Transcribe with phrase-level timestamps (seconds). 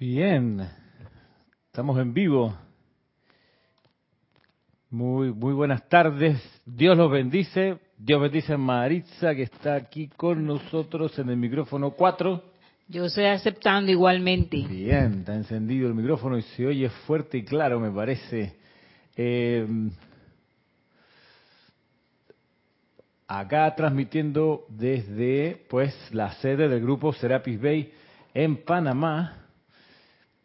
[0.00, 0.64] Bien,
[1.66, 2.56] estamos en vivo.
[4.90, 6.40] Muy, muy buenas tardes.
[6.64, 7.78] Dios los bendice.
[7.96, 12.44] Dios bendice a Maritza que está aquí con nosotros en el micrófono 4.
[12.86, 14.58] Yo estoy aceptando igualmente.
[14.68, 18.54] Bien, está encendido el micrófono y se oye fuerte y claro, me parece.
[19.16, 19.66] Eh,
[23.26, 27.92] acá transmitiendo desde pues la sede del grupo Serapis Bay
[28.32, 29.47] en Panamá.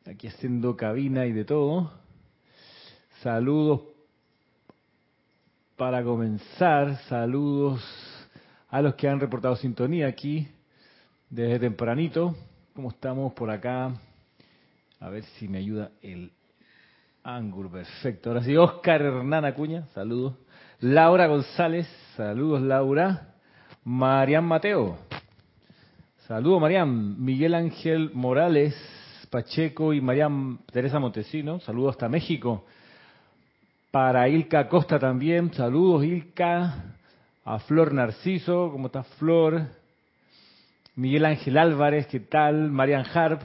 [0.05, 1.89] Aquí haciendo cabina y de todo.
[3.21, 3.84] Saludos
[5.77, 6.98] para comenzar.
[7.07, 7.81] Saludos
[8.70, 10.45] a los que han reportado sintonía aquí
[11.30, 12.35] desde tempranito.
[12.73, 13.94] ¿Cómo estamos por acá?
[14.99, 16.33] A ver si me ayuda el
[17.23, 17.72] ángulo.
[17.72, 18.30] Perfecto.
[18.30, 20.35] Ahora sí, Oscar Hernán Acuña, saludos.
[20.81, 23.35] Laura González, saludos Laura.
[23.85, 24.97] Marian Mateo,
[26.27, 27.23] saludos Marian.
[27.23, 28.75] Miguel Ángel Morales,
[29.34, 32.66] Pacheco y Marian Teresa Montesino, saludos hasta México.
[33.90, 36.94] Para Ilka Costa también, saludos Ilka.
[37.44, 39.64] A Flor Narciso, ¿cómo está Flor?
[40.95, 42.70] Miguel Ángel Álvarez, ¿qué tal?
[42.70, 43.42] Marian Harp,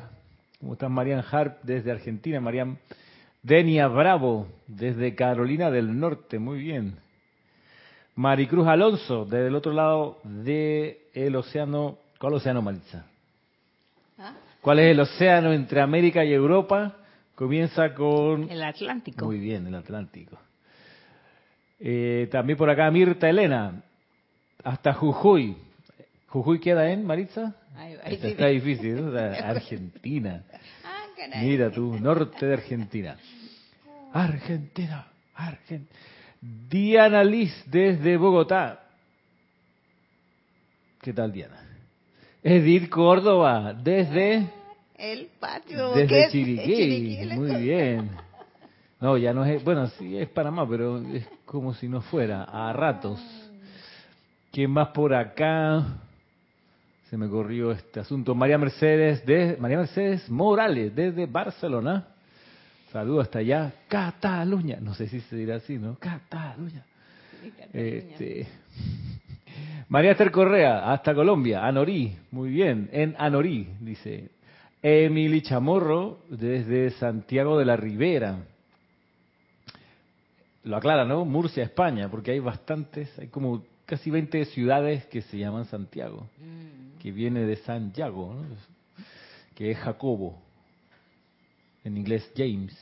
[0.61, 2.39] ¿cómo está Marian Harp desde Argentina?
[2.39, 2.77] Marian
[3.43, 6.97] Denia Bravo, desde Carolina del Norte, muy bien.
[8.15, 11.97] Maricruz Alonso, desde el otro lado del océano.
[12.19, 13.07] ¿Cuál océano, Maritza?
[14.61, 16.97] ¿Cuál es el océano entre América y Europa?
[17.35, 18.51] Comienza con...
[18.51, 19.27] El Atlántico.
[19.27, 20.39] Muy bien, el Atlántico.
[21.79, 23.83] Eh, también por acá Mirta Elena,
[24.65, 25.57] hasta Jujuy.
[26.27, 27.55] ¿Jujuy queda en, Maritza?
[27.77, 28.33] Ay, ay, Esta sí.
[28.33, 30.43] está difícil, Argentina.
[30.85, 31.05] Ah.
[31.41, 33.17] Mira tú, norte de Argentina.
[34.13, 35.99] Argentina, Argentina.
[36.41, 38.85] Diana Liz desde Bogotá.
[41.01, 41.68] ¿Qué tal, Diana?
[42.51, 44.49] Edith Córdoba desde,
[44.97, 45.93] El patio.
[45.93, 46.31] desde.
[46.31, 47.19] Chiriquí.
[47.37, 48.11] Muy bien.
[49.01, 52.73] No, ya no es, bueno, sí es Panamá, pero es como si no fuera, a
[52.73, 53.21] ratos.
[54.51, 55.99] ¿Quién más por acá?
[57.11, 58.35] Se me corrió este asunto.
[58.35, 62.09] María Mercedes, de, María Mercedes Morales, desde Barcelona.
[62.91, 63.75] Saludos hasta allá.
[63.89, 64.79] Cataluña.
[64.81, 65.99] No sé si se dirá así, ¿no?
[65.99, 66.83] Cataluña.
[67.43, 67.89] Sí, Cataluña.
[67.89, 68.47] Este,
[69.89, 71.67] María Esther Correa, hasta Colombia.
[71.67, 72.89] Anorí, muy bien.
[72.93, 74.31] En Anorí, dice.
[74.83, 78.39] Emily Chamorro, desde Santiago de la Ribera.
[80.65, 81.25] Lo aclara, ¿no?
[81.25, 86.99] Murcia, España, porque hay bastantes, hay como casi 20 ciudades que se llaman Santiago, Mm.
[87.01, 88.45] que viene de Santiago, ¿no?
[89.55, 90.39] que es Jacobo,
[91.83, 92.77] en inglés James.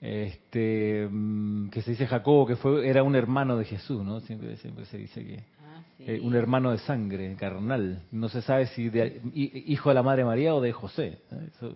[0.00, 4.20] Este, mm, que se dice Jacobo, que fue era un hermano de Jesús, ¿no?
[4.20, 5.36] Siempre, siempre se dice que
[5.66, 6.04] Ah, sí.
[6.06, 8.02] eh, un hermano de sangre, carnal.
[8.12, 11.18] No se sabe si de hi- hijo de la Madre María o de José.
[11.32, 11.48] ¿eh?
[11.54, 11.74] Esos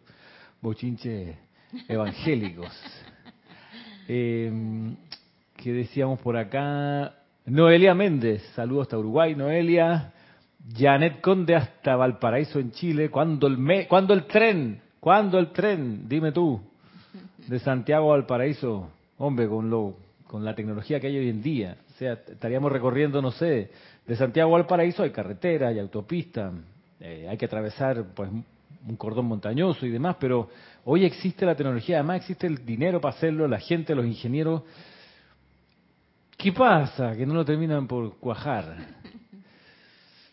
[0.60, 1.36] bochinches
[1.88, 2.68] evangélicos.
[4.08, 4.50] Eh,
[5.56, 7.14] ¿Qué decíamos por acá?
[7.46, 10.12] Noelia Méndez, saludos hasta Uruguay, Noelia.
[10.76, 13.10] Janet Conde hasta Valparaíso en Chile.
[13.10, 14.80] ¿Cuándo el, me, ¿cuándo el tren?
[14.98, 16.08] ¿Cuándo el tren?
[16.08, 16.60] Dime tú.
[17.46, 18.88] De Santiago a Valparaíso.
[19.18, 21.76] Hombre, con, lo, con la tecnología que hay hoy en día.
[21.94, 23.70] O sea, estaríamos recorriendo, no sé,
[24.06, 26.52] de Santiago a Valparaíso hay carretera, hay autopista,
[27.00, 30.48] eh, hay que atravesar pues un cordón montañoso y demás, pero
[30.84, 34.62] hoy existe la tecnología, además existe el dinero para hacerlo, la gente, los ingenieros.
[36.36, 37.14] ¿Qué pasa?
[37.16, 38.76] Que no lo terminan por cuajar.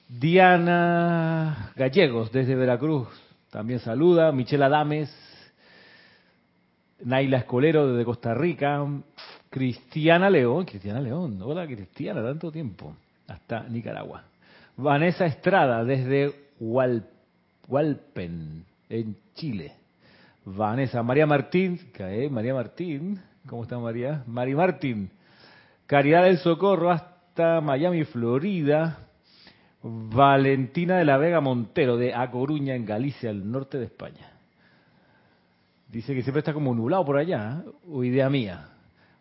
[0.08, 3.08] Diana Gallegos, desde Veracruz,
[3.52, 4.32] también saluda.
[4.32, 5.10] Michelle Adames,
[7.04, 8.86] Naila Escolero, desde Costa Rica.
[9.50, 12.96] Cristiana León, Cristiana León, hola Cristiana, tanto tiempo,
[13.28, 14.24] hasta Nicaragua.
[14.78, 17.08] Vanessa Estrada, desde Hual-
[17.68, 19.74] Hualpen, en Chile.
[20.46, 22.30] Vanessa, María Martín, ¿qué?
[22.30, 24.24] María Martín, ¿cómo está María?
[24.28, 25.10] Mari Martín,
[25.88, 29.00] Caridad del Socorro hasta Miami, Florida.
[29.82, 34.30] Valentina de la Vega Montero, de A Coruña, en Galicia, al norte de España.
[35.92, 37.70] Dice que siempre está como nublado por allá, ¿eh?
[37.88, 38.68] o idea mía.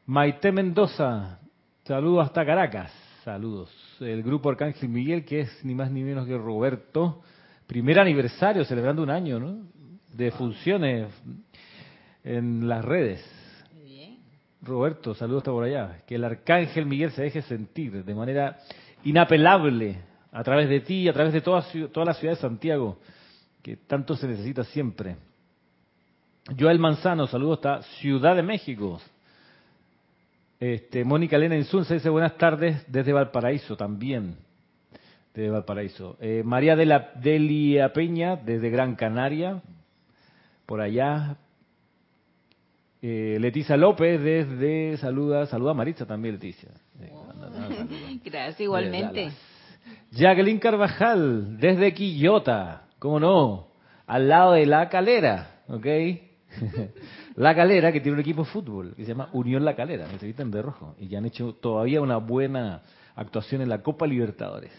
[0.05, 1.41] Maite Mendoza,
[1.85, 2.93] saludos hasta Caracas,
[3.25, 3.71] saludos.
[4.01, 7.23] El grupo Arcángel Miguel, que es ni más ni menos que Roberto,
[7.67, 9.65] primer aniversario, celebrando un año, ¿no?
[10.13, 11.09] De funciones
[12.23, 13.25] en las redes.
[13.83, 14.19] Bien.
[14.61, 16.03] Roberto, saludos hasta por allá.
[16.07, 18.59] Que el Arcángel Miguel se deje sentir de manera
[19.05, 22.99] inapelable a través de ti, a través de toda, toda la ciudad de Santiago,
[23.63, 25.17] que tanto se necesita siempre.
[26.57, 29.01] Joel Manzano, saludos hasta Ciudad de México.
[30.61, 34.37] Este, Mónica Elena Insunza dice buenas tardes desde Valparaíso también.
[35.35, 36.17] Desde Valparaíso.
[36.21, 39.61] Eh, María de la Delia Peña, desde Gran Canaria.
[40.67, 41.37] por allá.
[43.01, 46.69] Eh, Leticia López desde saluda, saluda a Maritza también Leticia.
[47.01, 47.31] Eh, Oh.
[47.31, 47.87] anda, anda, saluda.
[48.25, 49.31] Gracias, igualmente.
[50.11, 53.69] Jacqueline Carvajal, desde Quillota, ¿cómo no?
[54.07, 55.87] Al lado de La Calera, ¿ok?
[57.37, 60.19] la Calera, que tiene un equipo de fútbol, que se llama Unión La Calera, que
[60.19, 62.83] se de rojo, y ya han hecho todavía una buena
[63.15, 64.73] actuación en la Copa Libertadores.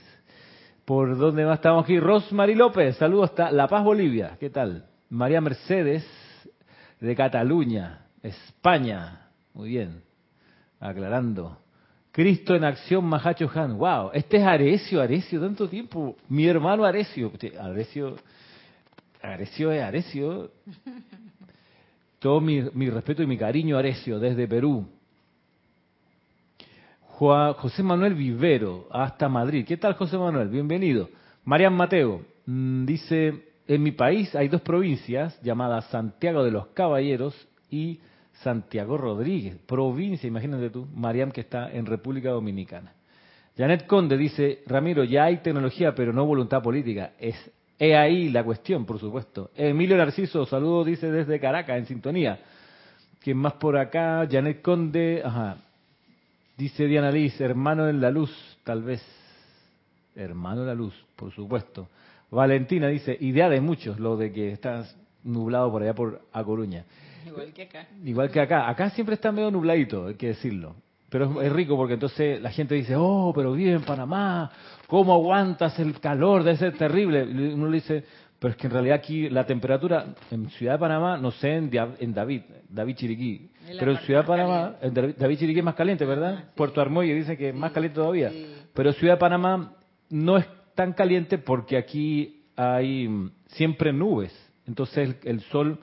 [0.85, 1.99] ¿Por dónde más estamos aquí?
[1.99, 4.85] Rosmary López, saludos hasta La Paz, Bolivia, ¿qué tal?
[5.09, 6.05] María Mercedes,
[6.99, 10.01] de Cataluña, España, muy bien,
[10.79, 11.57] aclarando.
[12.11, 13.77] Cristo en acción, Mahacho Han.
[13.77, 16.15] Wow, este es Arecio, Arecio, tanto tiempo.
[16.27, 17.31] Mi hermano Arecio.
[17.59, 18.17] Arecio,
[19.21, 20.51] Arecio es Arecio.
[22.19, 24.85] Todo mi, respeto y mi cariño, Arecio, desde Perú.
[27.01, 29.65] Juan- José Manuel Vivero, hasta Madrid.
[29.65, 30.49] ¿Qué tal, José Manuel?
[30.49, 31.09] Bienvenido.
[31.45, 37.33] Marian Mateo mm, dice: En mi país hay dos provincias llamadas Santiago de los Caballeros
[37.71, 37.99] y
[38.43, 39.57] Santiago Rodríguez.
[39.65, 42.93] Provincia, imagínate tú, Mariam, que está en República Dominicana.
[43.57, 47.11] Janet Conde dice: Ramiro, ya hay tecnología, pero no voluntad política.
[47.17, 47.35] Es
[47.79, 49.51] he ahí la cuestión, por supuesto.
[49.55, 52.39] Emilio Narciso, saludos, dice desde Caracas, en sintonía.
[53.21, 54.27] ¿Quién más por acá?
[54.29, 55.57] Janet Conde, ajá.
[56.57, 58.31] Dice Diana Liz, hermano en la luz,
[58.65, 59.01] tal vez.
[60.15, 61.87] Hermano en la luz, por supuesto.
[62.29, 66.83] Valentina dice, idea de muchos, lo de que estás nublado por allá por A Coruña.
[67.25, 67.87] Igual que acá.
[68.03, 68.69] Igual que acá.
[68.69, 70.75] Acá siempre está medio nubladito, hay que decirlo.
[71.09, 74.51] Pero es, rico porque entonces la gente dice, oh, pero vive en Panamá,
[74.87, 76.43] ¿cómo aguantas el calor?
[76.43, 77.25] Debe ser terrible.
[77.25, 78.03] Y uno le dice,
[78.37, 81.69] pero es que en realidad aquí la temperatura en Ciudad de Panamá, no sé en,
[82.13, 86.33] David, David Chiriquí, pero en Ciudad de Panamá, en David Chiriquí es más caliente, ¿verdad?
[86.33, 86.51] Ajá, sí.
[86.55, 88.29] Puerto Armuelle dice que es más caliente todavía.
[88.29, 88.55] sí.
[88.73, 89.73] Pero Ciudad de Panamá
[90.09, 90.45] no es
[90.75, 93.09] tan caliente porque aquí hay
[93.47, 94.33] siempre nubes.
[94.67, 95.79] Entonces el, el sol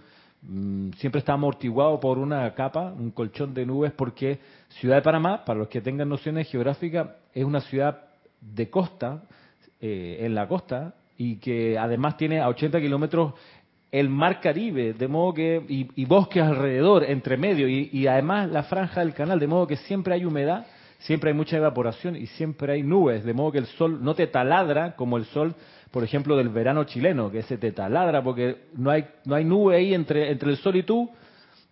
[0.99, 4.39] siempre está amortiguado por una capa, un colchón de nubes, porque
[4.69, 8.03] Ciudad de Panamá, para los que tengan nociones geográficas, es una ciudad
[8.41, 9.23] de costa,
[9.81, 13.35] eh, en la costa, y que además tiene a 80 kilómetros
[13.91, 18.51] el mar Caribe, de modo que, y, y bosques alrededor, entre medio, y, y además
[18.51, 20.67] la franja del canal, de modo que siempre hay humedad,
[20.99, 24.27] siempre hay mucha evaporación y siempre hay nubes, de modo que el sol no te
[24.27, 25.55] taladra como el sol,
[25.97, 29.77] por ejemplo, del verano chileno, que se te taladra porque no hay, no hay nube
[29.77, 31.09] ahí entre, entre el sol y tú,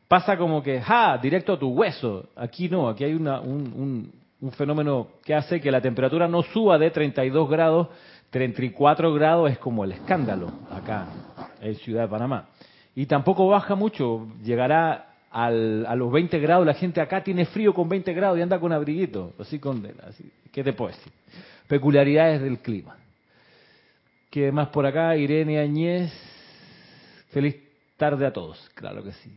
[0.09, 1.19] pasa como que, ¡ja!
[1.19, 2.31] directo a tu hueso.
[2.35, 4.11] Aquí no, aquí hay una, un,
[4.41, 7.89] un- fenómeno que hace que la temperatura no suba de 32 grados,
[8.31, 11.07] 34 grados es como el escándalo acá
[11.61, 12.47] en Ciudad de Panamá.
[12.95, 17.75] Y tampoco baja mucho, llegará al- a los 20 grados, la gente acá tiene frío
[17.75, 21.13] con 20 grados y anda con abriguito, así con, así, ¿qué te puedo decir?
[21.69, 22.97] Peculiaridades del clima.
[24.35, 25.17] ¿Qué más por acá?
[25.17, 26.13] Irene Añez,
[27.31, 27.55] feliz
[27.97, 29.31] tarde a todos, claro que sí.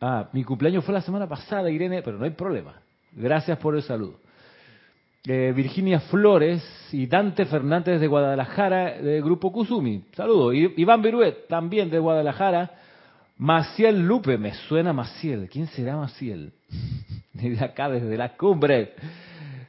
[0.00, 2.80] Ah, mi cumpleaños fue la semana pasada, Irene, pero no hay problema.
[3.12, 4.18] Gracias por el saludo.
[5.26, 10.04] Eh, Virginia Flores y Dante Fernández de Guadalajara, del Grupo Kusumi.
[10.16, 10.54] Saludos.
[10.54, 12.70] Iván Viruet, también de Guadalajara.
[13.36, 15.50] Maciel Lupe, me suena Maciel.
[15.50, 16.54] ¿Quién será Maciel?
[17.34, 18.94] Desde acá, desde la cumbre.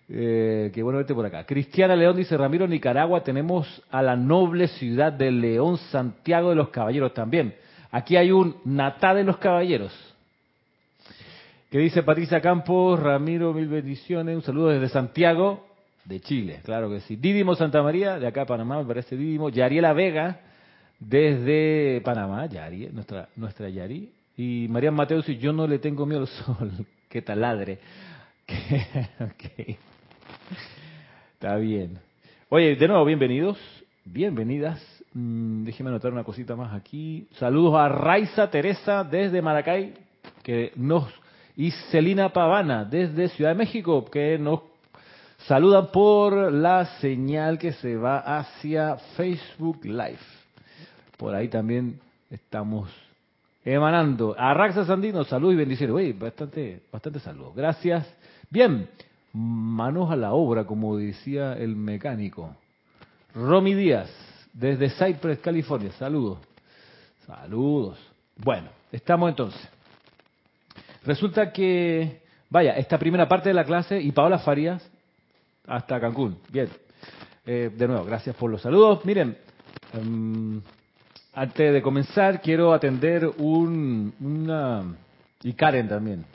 [0.09, 1.45] Eh, qué bueno verte por acá.
[1.45, 6.69] Cristiana León dice, Ramiro, Nicaragua tenemos a la noble ciudad de León, Santiago de los
[6.69, 7.55] Caballeros también.
[7.91, 9.93] Aquí hay un Natá de los Caballeros.
[11.69, 12.99] ¿Qué dice Patricia Campos?
[12.99, 14.35] Ramiro, mil bendiciones.
[14.35, 15.65] Un saludo desde Santiago,
[16.05, 17.15] de Chile, claro que sí.
[17.15, 19.49] Dídimo Santa María, de acá Panamá, me parece Dídimo.
[19.49, 20.39] Yariela Vega,
[20.99, 24.11] desde Panamá, Yari, nuestra, nuestra Yari.
[24.37, 26.71] Y Marian Mateus y yo no le tengo miedo al sol.
[27.09, 27.79] Qué taladre.
[29.19, 29.77] ok.
[31.33, 31.99] Está bien.
[32.49, 33.57] Oye, de nuevo, bienvenidos,
[34.05, 34.81] bienvenidas.
[35.13, 37.27] Mm, déjeme anotar una cosita más aquí.
[37.33, 39.93] Saludos a Raiza Teresa desde Maracay,
[40.43, 41.07] que nos
[41.55, 44.61] y Celina Pavana desde Ciudad de México, que nos
[45.47, 50.19] saludan por la señal que se va hacia Facebook Live.
[51.17, 52.89] Por ahí también estamos
[53.63, 54.35] emanando.
[54.37, 56.17] A Raxa Sandino, salud y bendiciones.
[56.17, 57.51] Bastante, bastante salud.
[57.55, 58.07] Gracias.
[58.49, 58.87] Bien,
[59.33, 62.55] manos a la obra, como decía el mecánico.
[63.33, 64.09] Romy Díaz,
[64.53, 65.91] desde Cypress, California.
[65.93, 66.39] Saludos.
[67.25, 67.97] Saludos.
[68.37, 69.69] Bueno, estamos entonces.
[71.05, 74.87] Resulta que, vaya, esta primera parte de la clase y Paola Farías
[75.67, 76.37] hasta Cancún.
[76.49, 76.69] Bien.
[77.45, 79.03] Eh, de nuevo, gracias por los saludos.
[79.03, 79.37] Miren,
[79.93, 80.61] em,
[81.33, 84.95] antes de comenzar quiero atender un, una...
[85.41, 86.25] Y Karen también.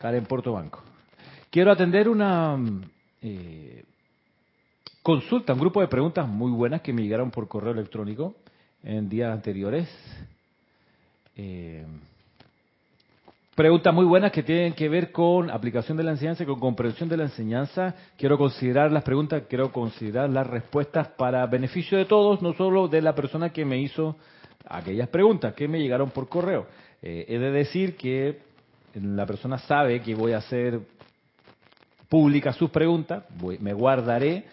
[0.00, 0.89] Karen Portobanco.
[1.50, 2.56] Quiero atender una
[3.20, 3.82] eh,
[5.02, 8.36] consulta, un grupo de preguntas muy buenas que me llegaron por correo electrónico
[8.84, 9.88] en días anteriores.
[11.34, 11.84] Eh,
[13.56, 17.08] preguntas muy buenas que tienen que ver con aplicación de la enseñanza y con comprensión
[17.08, 17.96] de la enseñanza.
[18.16, 23.02] Quiero considerar las preguntas, quiero considerar las respuestas para beneficio de todos, no solo de
[23.02, 24.14] la persona que me hizo
[24.68, 26.68] aquellas preguntas que me llegaron por correo.
[27.02, 28.38] Eh, he de decir que
[28.94, 30.80] la persona sabe que voy a hacer
[32.10, 33.22] pública sus preguntas,
[33.60, 34.44] me guardaré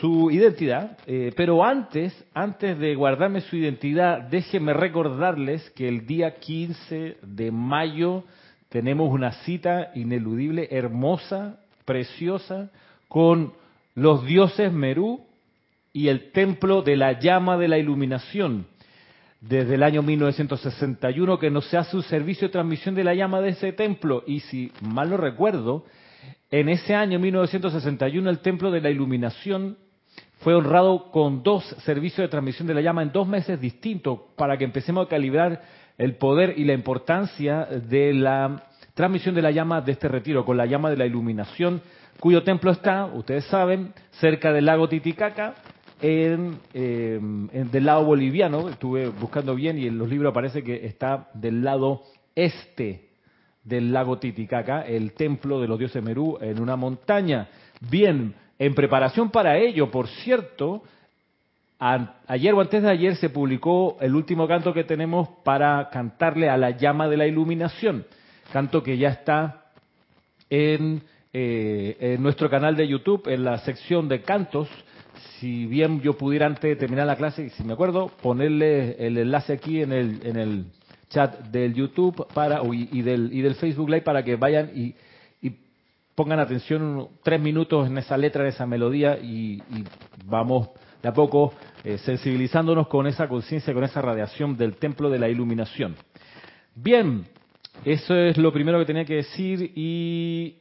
[0.00, 6.34] su identidad, eh, pero antes, antes de guardarme su identidad, déjenme recordarles que el día
[6.40, 8.24] 15 de mayo
[8.68, 12.70] tenemos una cita ineludible, hermosa, preciosa,
[13.06, 13.52] con
[13.94, 15.24] los dioses Merú
[15.92, 18.66] y el templo de la llama de la iluminación.
[19.40, 23.40] Desde el año 1961 que no se hace un servicio de transmisión de la llama
[23.40, 25.84] de ese templo y si mal no recuerdo,
[26.50, 29.76] en ese año 1961 el templo de la iluminación
[30.38, 34.56] fue honrado con dos servicios de transmisión de la llama en dos meses distintos para
[34.56, 35.62] que empecemos a calibrar
[35.98, 38.64] el poder y la importancia de la
[38.94, 41.82] transmisión de la llama de este retiro, con la llama de la iluminación,
[42.20, 45.54] cuyo templo está, ustedes saben, cerca del lago Titicaca,
[46.00, 51.28] en, eh, del lado boliviano, estuve buscando bien y en los libros aparece que está
[51.34, 52.02] del lado
[52.34, 53.07] este
[53.68, 57.48] del lago Titicaca, el templo de los dioses Merú en una montaña.
[57.90, 60.82] Bien, en preparación para ello, por cierto,
[61.78, 66.56] ayer o antes de ayer se publicó el último canto que tenemos para cantarle a
[66.56, 68.06] la llama de la iluminación,
[68.52, 69.66] canto que ya está
[70.50, 74.68] en, eh, nuestro canal de YouTube, en la sección de cantos.
[75.38, 79.52] Si bien yo pudiera antes de terminar la clase, si me acuerdo, ponerle el enlace
[79.52, 80.64] aquí en el, en el
[81.08, 84.94] chat del YouTube para, y, del, y del Facebook Live para que vayan y
[86.18, 89.62] pongan atención tres minutos en esa letra, en esa melodía y,
[90.24, 95.20] vamos de a poco eh, sensibilizándonos con esa conciencia, con esa radiación del templo de
[95.20, 95.94] la iluminación.
[96.74, 97.24] Bien,
[97.84, 100.56] eso es lo primero que tenía que decir y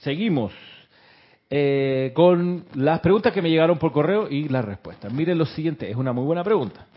[0.00, 0.52] seguimos
[1.48, 5.12] eh, con las preguntas que me llegaron por correo y las respuestas.
[5.12, 6.88] Miren lo siguiente, es una muy buena pregunta.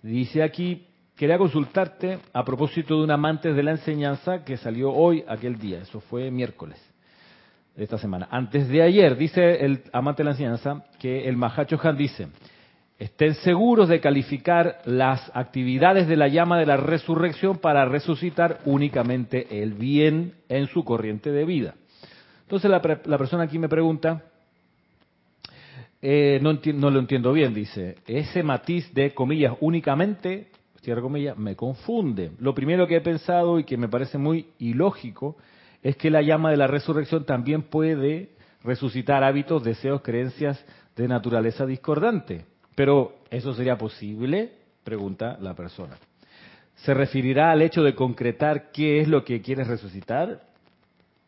[0.00, 0.86] Dice aquí,
[1.16, 5.80] quería consultarte a propósito de un amante de la enseñanza que salió hoy, aquel día,
[5.80, 6.80] eso fue miércoles
[7.76, 8.28] esta semana.
[8.30, 12.28] Antes de ayer, dice el amante de la enseñanza, que el Mahacho Han dice,
[12.98, 19.62] estén seguros de calificar las actividades de la llama de la resurrección para resucitar únicamente
[19.62, 21.74] el bien en su corriente de vida.
[22.42, 24.22] Entonces la, persona aquí me pregunta,
[26.00, 30.48] eh, no lo entiendo bien, dice, ese matiz de comillas únicamente,
[31.02, 32.32] comillas, me confunde.
[32.38, 35.36] Lo primero que he pensado y que me parece muy ilógico
[35.82, 38.30] es que la llama de la resurrección también puede
[38.62, 40.64] resucitar hábitos, deseos, creencias
[40.96, 42.44] de naturaleza discordante.
[42.74, 44.52] Pero, ¿eso sería posible?
[44.82, 45.96] Pregunta la persona.
[46.76, 50.42] ¿Se referirá al hecho de concretar qué es lo que quieres resucitar?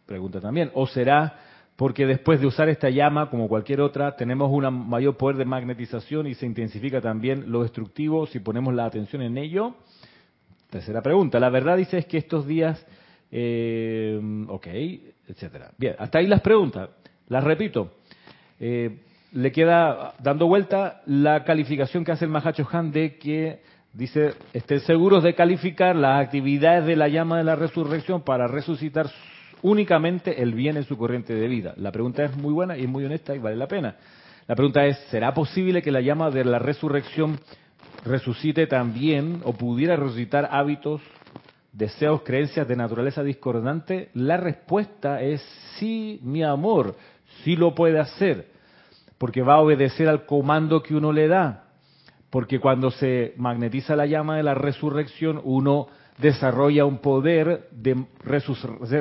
[0.06, 0.70] Pregunta también.
[0.75, 1.45] ¿O será
[1.76, 6.26] porque después de usar esta llama, como cualquier otra, tenemos un mayor poder de magnetización
[6.26, 9.75] y se intensifica también lo destructivo si ponemos la atención en ello?
[10.71, 11.38] Tercera pregunta.
[11.38, 12.85] La verdad dice es que estos días
[13.30, 14.66] eh, ok,
[15.28, 15.71] etcétera.
[15.78, 16.90] Bien, hasta ahí las preguntas.
[17.28, 17.92] Las repito.
[18.61, 19.00] Eh,
[19.33, 23.61] le queda dando vuelta la calificación que hace el Mahacho Han de que
[23.92, 29.11] dice, estén seguros de calificar las actividades de la llama de la resurrección para resucitar
[29.66, 31.75] únicamente el bien en su corriente de vida.
[31.76, 33.96] La pregunta es muy buena y muy honesta y vale la pena.
[34.46, 37.40] La pregunta es, ¿será posible que la llama de la resurrección
[38.04, 41.02] resucite también o pudiera resucitar hábitos
[41.73, 45.42] deseos, creencias de naturaleza discordante, la respuesta es
[45.78, 46.94] sí, mi amor,
[47.42, 48.46] sí lo puede hacer,
[49.18, 51.64] porque va a obedecer al comando que uno le da,
[52.30, 58.04] porque cuando se magnetiza la llama de la resurrección, uno desarrolla un poder de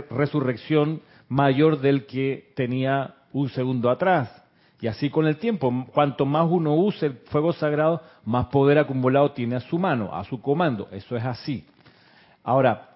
[0.09, 4.43] resurrección mayor del que tenía un segundo atrás.
[4.81, 9.31] Y así con el tiempo, cuanto más uno use el fuego sagrado, más poder acumulado
[9.31, 10.89] tiene a su mano, a su comando.
[10.91, 11.65] Eso es así.
[12.43, 12.89] Ahora,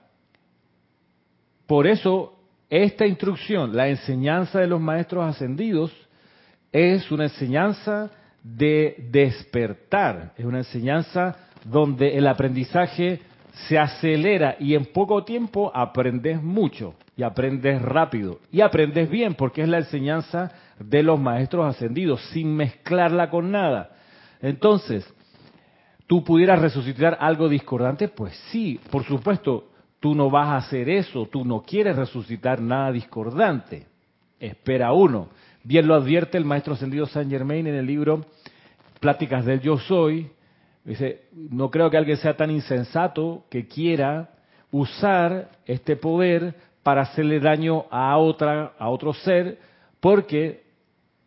[1.65, 2.35] por eso
[2.69, 5.91] esta instrucción, la enseñanza de los maestros ascendidos,
[6.71, 8.11] es una enseñanza
[8.43, 11.35] de despertar, es una enseñanza
[11.65, 13.21] donde el aprendizaje
[13.67, 19.61] se acelera y en poco tiempo aprendes mucho y aprendes rápido y aprendes bien porque
[19.61, 23.91] es la enseñanza de los maestros ascendidos sin mezclarla con nada.
[24.41, 25.05] Entonces,
[26.09, 28.07] ¿Tú pudieras resucitar algo discordante?
[28.07, 32.91] Pues sí, por supuesto, tú no vas a hacer eso, tú no quieres resucitar nada
[32.91, 33.85] discordante.
[34.39, 35.29] Espera uno.
[35.63, 38.25] Bien lo advierte el maestro ascendido Saint Germain en el libro
[38.99, 40.31] Pláticas del Yo Soy,
[40.89, 44.31] Dice, no creo que alguien sea tan insensato que quiera
[44.71, 49.59] usar este poder para hacerle daño a otra, a otro ser,
[49.99, 50.63] porque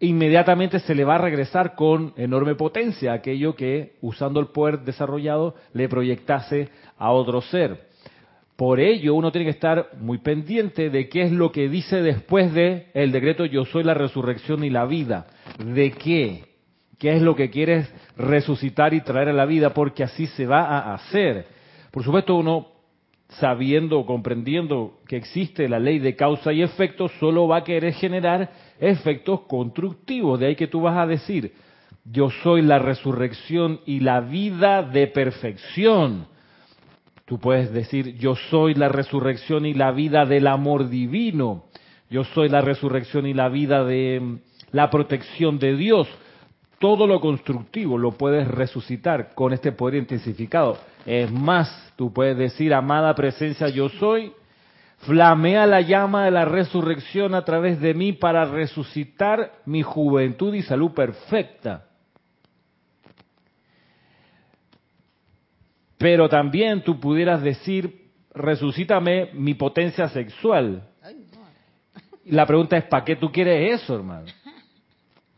[0.00, 5.54] inmediatamente se le va a regresar con enorme potencia aquello que, usando el poder desarrollado,
[5.75, 7.87] le proyectase a otro ser.
[8.57, 12.52] Por ello, uno tiene que estar muy pendiente de qué es lo que dice después
[12.52, 15.28] de el decreto yo soy la resurrección y la vida.
[15.64, 16.51] ¿De qué?
[17.02, 19.75] ¿Qué es lo que quieres resucitar y traer a la vida?
[19.75, 21.47] Porque así se va a hacer.
[21.90, 22.68] Por supuesto, uno
[23.40, 28.52] sabiendo, comprendiendo que existe la ley de causa y efecto, solo va a querer generar
[28.78, 30.38] efectos constructivos.
[30.38, 31.52] De ahí que tú vas a decir,
[32.04, 36.28] yo soy la resurrección y la vida de perfección.
[37.25, 41.64] Tú puedes decir, yo soy la resurrección y la vida del amor divino.
[42.09, 44.38] Yo soy la resurrección y la vida de
[44.71, 46.09] la protección de Dios.
[46.82, 50.76] Todo lo constructivo lo puedes resucitar con este poder intensificado.
[51.06, 54.32] Es más, tú puedes decir, amada presencia, yo soy,
[54.98, 60.62] flamea la llama de la resurrección a través de mí para resucitar mi juventud y
[60.62, 61.86] salud perfecta.
[65.98, 70.82] Pero también tú pudieras decir, resucítame mi potencia sexual.
[72.24, 74.26] La pregunta es, ¿para qué tú quieres eso, hermano?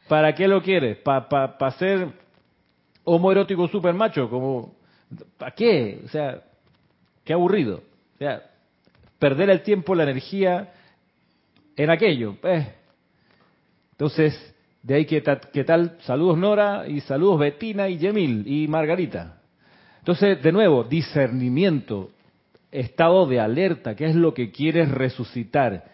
[0.08, 0.98] ¿Para qué lo quieres?
[0.98, 2.08] ¿Para pa, ser
[3.04, 4.28] homoerótico super macho?
[4.28, 4.74] Como,
[5.38, 6.00] ¿Para qué?
[6.04, 6.42] O sea,
[7.24, 7.82] qué aburrido.
[8.14, 8.42] O sea,
[9.18, 10.72] perder el tiempo, la energía
[11.76, 12.36] en aquello.
[12.42, 12.66] Eh.
[13.92, 19.40] Entonces, de ahí que, que tal, saludos Nora y saludos Betina y Yemil y Margarita.
[20.00, 22.10] Entonces, de nuevo, discernimiento,
[22.70, 25.84] estado de alerta, ¿qué es lo que quieres resucitar?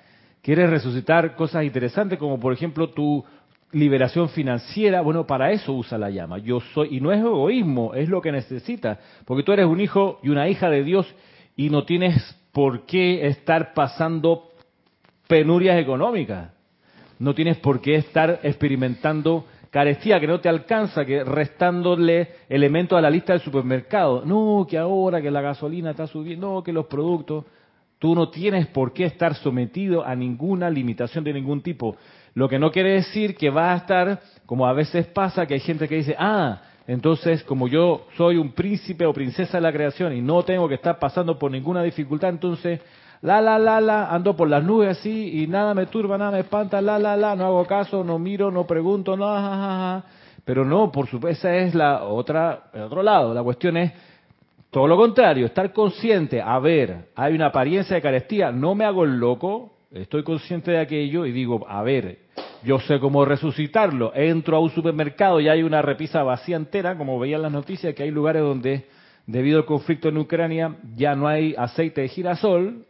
[0.42, 3.24] ¿Quieres resucitar cosas interesantes como por ejemplo tu
[3.72, 6.38] liberación financiera, bueno, para eso usa la llama.
[6.38, 10.18] Yo soy, y no es egoísmo, es lo que necesitas, porque tú eres un hijo
[10.22, 11.12] y una hija de Dios
[11.56, 14.50] y no tienes por qué estar pasando
[15.28, 16.50] penurias económicas.
[17.18, 23.00] No tienes por qué estar experimentando carestía que no te alcanza, que restándole elementos a
[23.00, 24.24] la lista del supermercado.
[24.24, 27.44] No, que ahora que la gasolina está subiendo, no, que los productos.
[27.98, 31.96] Tú no tienes por qué estar sometido a ninguna limitación de ningún tipo.
[32.34, 35.60] Lo que no quiere decir que va a estar, como a veces pasa, que hay
[35.60, 40.12] gente que dice, ah, entonces como yo soy un príncipe o princesa de la creación
[40.12, 42.80] y no tengo que estar pasando por ninguna dificultad, entonces,
[43.22, 46.40] la, la, la, la, ando por las nubes así y nada me turba, nada me
[46.40, 50.04] espanta, la, la, la, no hago caso, no miro, no pregunto, no, ja,
[50.44, 53.34] Pero no, por supuesto, esa es la otra, el otro lado.
[53.34, 53.92] La cuestión es
[54.70, 59.04] todo lo contrario, estar consciente, a ver, hay una apariencia de carestía, no me hago
[59.04, 62.18] el loco, estoy consciente de aquello y digo, a ver,
[62.62, 64.12] yo sé cómo resucitarlo.
[64.14, 68.02] Entro a un supermercado y hay una repisa vacía entera, como veían las noticias, que
[68.02, 68.86] hay lugares donde,
[69.26, 72.84] debido al conflicto en Ucrania, ya no hay aceite de girasol,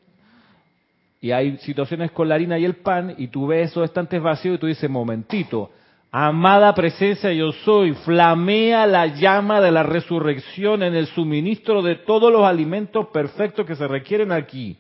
[1.23, 4.57] y hay situaciones con la harina y el pan, y tú ves esos estantes vacíos
[4.57, 5.71] y tú dices, momentito,
[6.11, 12.33] amada presencia yo soy, flamea la llama de la resurrección en el suministro de todos
[12.33, 14.79] los alimentos perfectos que se requieren aquí.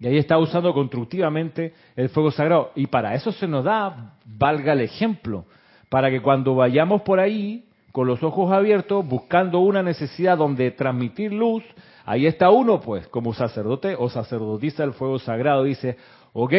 [0.00, 2.72] Y ahí está usando constructivamente el fuego sagrado.
[2.74, 5.44] Y para eso se nos da, valga el ejemplo,
[5.90, 11.32] para que cuando vayamos por ahí, con los ojos abiertos, buscando una necesidad donde transmitir
[11.32, 11.62] luz,
[12.06, 15.98] ahí está uno, pues, como sacerdote o sacerdotisa del fuego sagrado, dice,
[16.32, 16.54] ok,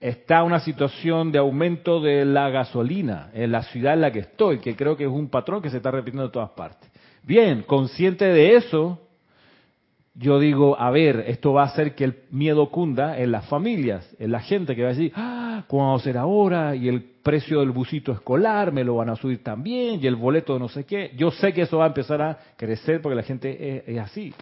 [0.00, 4.58] está una situación de aumento de la gasolina en la ciudad en la que estoy,
[4.58, 6.90] que creo que es un patrón que se está repitiendo en todas partes.
[7.22, 9.05] Bien, consciente de eso,
[10.18, 14.08] yo digo, a ver, esto va a hacer que el miedo cunda en las familias,
[14.18, 16.74] en la gente que va a decir, ah, ¿cómo va ahora?
[16.74, 20.54] Y el precio del busito escolar me lo van a subir también, y el boleto
[20.54, 21.12] de no sé qué.
[21.16, 24.32] Yo sé que eso va a empezar a crecer porque la gente es, es así.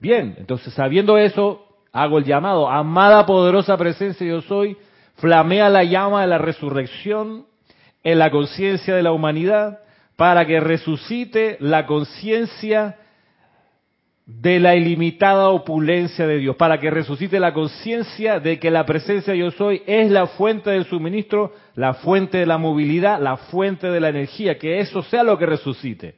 [0.00, 4.76] Bien, entonces sabiendo eso, hago el llamado, amada poderosa presencia yo soy,
[5.16, 7.46] flamea la llama de la resurrección
[8.02, 9.80] en la conciencia de la humanidad
[10.16, 12.96] para que resucite la conciencia
[14.26, 19.36] de la ilimitada opulencia de Dios, para que resucite la conciencia de que la presencia
[19.36, 24.00] yo soy es la fuente del suministro, la fuente de la movilidad, la fuente de
[24.00, 26.16] la energía, que eso sea lo que resucite.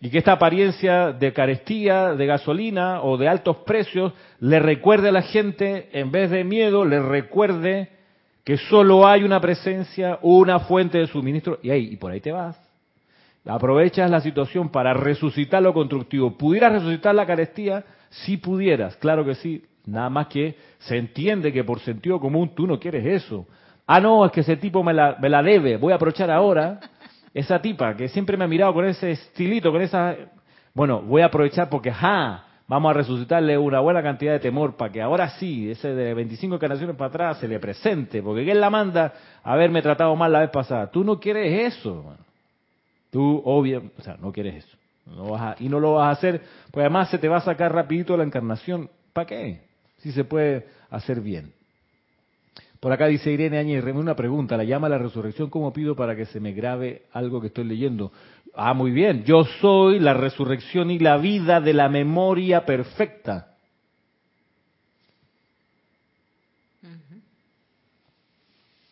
[0.00, 5.12] Y que esta apariencia de carestía, de gasolina o de altos precios le recuerde a
[5.12, 7.90] la gente, en vez de miedo, le recuerde
[8.44, 12.30] que solo hay una presencia, una fuente de suministro, y ahí, y por ahí te
[12.30, 12.69] vas
[13.46, 16.36] aprovechas la situación para resucitar lo constructivo.
[16.36, 17.84] ¿Pudieras resucitar la carestía?
[18.10, 19.64] Si pudieras, claro que sí.
[19.86, 23.46] Nada más que se entiende que por sentido común tú no quieres eso.
[23.86, 25.76] Ah, no, es que ese tipo me la, me la debe.
[25.76, 26.78] Voy a aprovechar ahora
[27.32, 30.14] esa tipa que siempre me ha mirado con ese estilito, con esa...
[30.74, 34.92] Bueno, voy a aprovechar porque, ja, vamos a resucitarle una buena cantidad de temor para
[34.92, 38.70] que ahora sí, ese de 25 encarnaciones para atrás, se le presente, porque ¿quién la
[38.70, 40.88] manda a haberme tratado mal la vez pasada?
[40.88, 42.14] Tú no quieres eso.
[43.10, 44.76] Tú, obvio, o sea, no quieres eso.
[45.06, 47.72] No vas y no lo vas a hacer, pues además se te va a sacar
[47.74, 48.88] rapidito la encarnación.
[49.12, 49.62] ¿Para qué?
[49.98, 51.52] Si se puede hacer bien.
[52.78, 56.24] Por acá dice Irene Áñez, una pregunta, la llama la resurrección, ¿cómo pido para que
[56.26, 58.10] se me grabe algo que estoy leyendo?
[58.54, 63.48] Ah, muy bien, yo soy la resurrección y la vida de la memoria perfecta.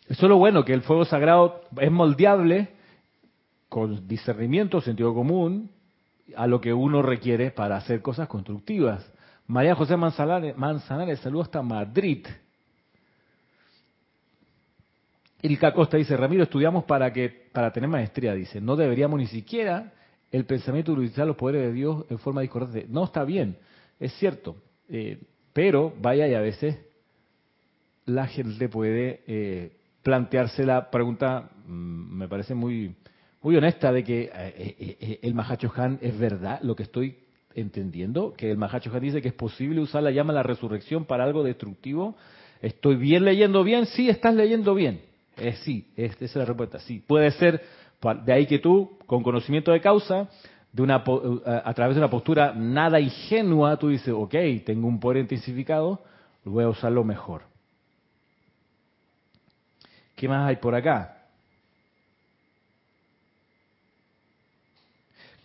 [0.07, 2.69] Eso es lo bueno, que el fuego sagrado es moldeable
[3.69, 5.71] con discernimiento, sentido común,
[6.37, 9.11] a lo que uno requiere para hacer cosas constructivas.
[9.47, 12.27] María José Manzanares, Manzanares hasta Madrid.
[15.41, 19.93] Ilka Costa dice, Ramiro, estudiamos para que para tener maestría, dice, no deberíamos ni siquiera
[20.31, 22.87] el pensamiento utilizar los poderes de Dios en forma discordante.
[22.89, 23.57] No está bien,
[24.01, 24.57] es cierto,
[24.89, 25.19] eh,
[25.53, 26.77] pero vaya y a veces
[28.05, 32.97] la gente puede eh, plantearse la pregunta, mm, me parece muy
[33.43, 37.19] muy honesta de que eh, el Mahacho Han es verdad lo que estoy
[37.55, 41.05] entendiendo, que el Mahacho Han dice que es posible usar la llama de la resurrección
[41.05, 42.17] para algo destructivo.
[42.61, 43.87] ¿Estoy bien leyendo bien?
[43.87, 45.01] Sí, estás leyendo bien.
[45.37, 46.81] Eh, sí, esa es la respuesta.
[46.81, 47.63] Sí, puede ser
[48.25, 50.29] de ahí que tú, con conocimiento de causa,
[50.73, 51.03] de una,
[51.47, 56.03] a través de una postura nada ingenua, tú dices, ok, tengo un poder intensificado,
[56.45, 57.43] voy a usarlo mejor.
[60.15, 61.18] ¿Qué más hay por acá?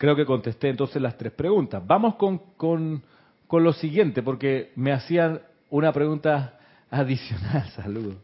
[0.04, 1.82] Creo que contesté entonces las tres preguntas.
[1.88, 3.02] Vamos con, con,
[3.48, 5.40] con lo siguiente, porque me hacían
[5.70, 6.60] una pregunta
[6.92, 7.70] adicional.
[7.70, 8.16] Saludos.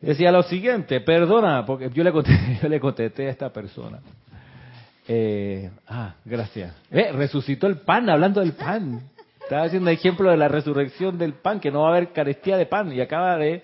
[0.00, 4.00] Decía lo siguiente, perdona, porque yo le contesté, yo le contesté a esta persona.
[5.06, 6.74] Eh, ah, gracias.
[6.90, 9.02] Eh, resucitó el pan, hablando del pan.
[9.42, 12.64] Estaba haciendo ejemplo de la resurrección del pan, que no va a haber carestía de
[12.64, 12.90] pan.
[12.90, 13.62] Y acaba de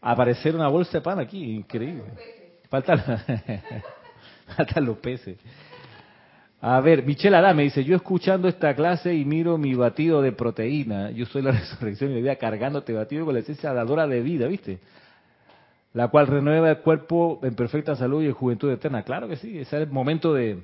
[0.00, 2.04] aparecer una bolsa de pan aquí, increíble.
[2.70, 2.98] Faltan,
[4.56, 5.36] faltan los peces.
[6.60, 11.10] A ver, Michelle Adame dice, yo escuchando esta clase y miro mi batido de proteína,
[11.12, 14.48] yo soy la resurrección y la vida cargándote batido con la esencia dadora de vida,
[14.48, 14.80] ¿viste?
[15.92, 19.04] La cual renueva el cuerpo en perfecta salud y en juventud eterna.
[19.04, 20.58] Claro que sí, ese es el momento de...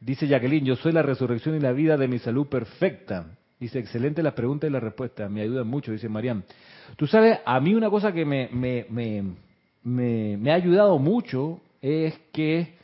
[0.00, 3.26] Dice Jacqueline, yo soy la resurrección y la vida de mi salud perfecta.
[3.58, 6.42] Dice, excelente la pregunta y la respuesta, me ayudan mucho, dice Mariam.
[6.96, 12.18] Tú sabes, a mí una cosa que me, me, me, me ha ayudado mucho es
[12.32, 12.74] que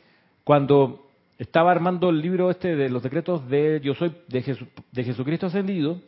[0.43, 1.08] cuando
[1.39, 4.57] estaba armando el libro este de los decretos de Yo soy de,
[4.91, 6.01] de Jesucristo ascendido,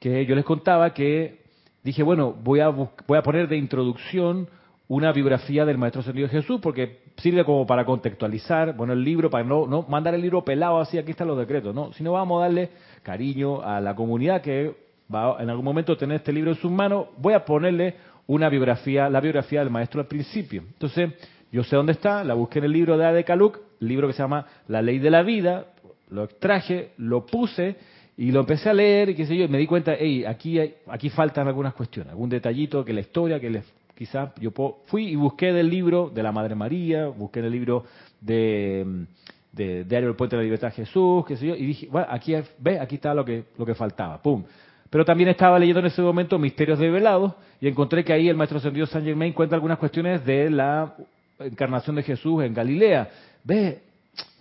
[0.00, 1.42] que yo les contaba que
[1.84, 4.48] dije, bueno, voy a, voy a poner de introducción
[4.88, 9.44] una biografía del Maestro Ascendido Jesús, porque sirve como para contextualizar, bueno, el libro, para
[9.44, 12.46] no, no mandar el libro pelado así, aquí están los decretos, no, sino vamos a
[12.46, 12.70] darle
[13.02, 14.74] cariño a la comunidad que
[15.14, 17.94] va en algún momento tener este libro en sus manos, voy a ponerle
[18.26, 20.62] una biografía, la biografía del Maestro al principio.
[20.62, 21.10] Entonces,
[21.52, 24.22] yo sé dónde está, la busqué en el libro de Ade Kaluk, libro que se
[24.22, 25.66] llama La Ley de la Vida,
[26.10, 27.76] lo extraje, lo puse
[28.16, 30.58] y lo empecé a leer y qué sé yo, y me di cuenta, hey, aquí,
[30.86, 33.64] aquí faltan algunas cuestiones, algún detallito que la historia, que les,
[33.96, 34.52] quizás yo
[34.86, 37.84] fui y busqué del libro de la Madre María, busqué en el libro
[38.20, 39.06] de,
[39.52, 42.34] de Diario del Puente de la Libertad Jesús, qué sé yo, y dije, bueno, aquí,
[42.58, 44.44] ve, aquí está lo que, lo que faltaba, pum.
[44.90, 48.36] Pero también estaba leyendo en ese momento Misterios de Velados y encontré que ahí el
[48.36, 50.94] maestro ascendido San Germain cuenta algunas cuestiones de la
[51.40, 53.08] encarnación de Jesús en Galilea.
[53.44, 53.82] Ve,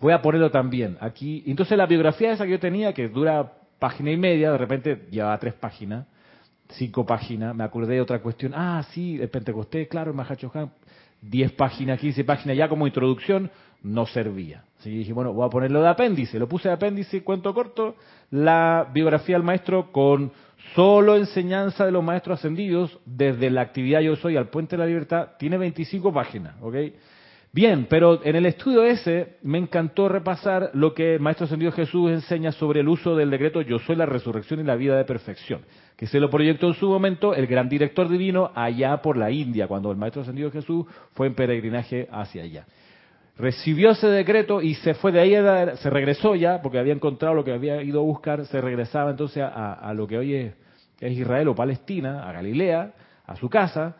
[0.01, 1.43] voy a ponerlo también aquí.
[1.47, 5.37] Entonces la biografía esa que yo tenía, que dura página y media, de repente llevaba
[5.37, 6.05] tres páginas,
[6.69, 8.53] cinco páginas, me acordé de otra cuestión.
[8.55, 10.51] Ah, sí, el Pentecostés, claro, el Mahacho
[11.21, 13.49] diez páginas, quince páginas, ya como introducción,
[13.83, 14.63] no servía.
[14.79, 16.39] Así dije, bueno, voy a ponerlo de apéndice.
[16.39, 17.95] Lo puse de apéndice, cuento corto,
[18.31, 20.31] la biografía del maestro con
[20.75, 24.87] solo enseñanza de los maestros ascendidos desde la actividad Yo Soy al Puente de la
[24.87, 26.75] Libertad, tiene 25 páginas, ¿ok?
[27.51, 32.11] Bien, pero en el estudio ese me encantó repasar lo que el Maestro Ascendido Jesús
[32.11, 35.61] enseña sobre el uso del decreto Yo soy la resurrección y la vida de perfección,
[35.97, 39.67] que se lo proyectó en su momento el gran director divino allá por la India,
[39.67, 42.67] cuando el Maestro Ascendido Jesús fue en peregrinaje hacia allá
[43.39, 47.45] recibió ese decreto y se fue de ahí, se regresó ya, porque había encontrado lo
[47.45, 50.53] que había ido a buscar, se regresaba entonces a, lo que hoy es,
[51.01, 52.91] Israel o Palestina, a Galilea,
[53.25, 53.95] a su casa,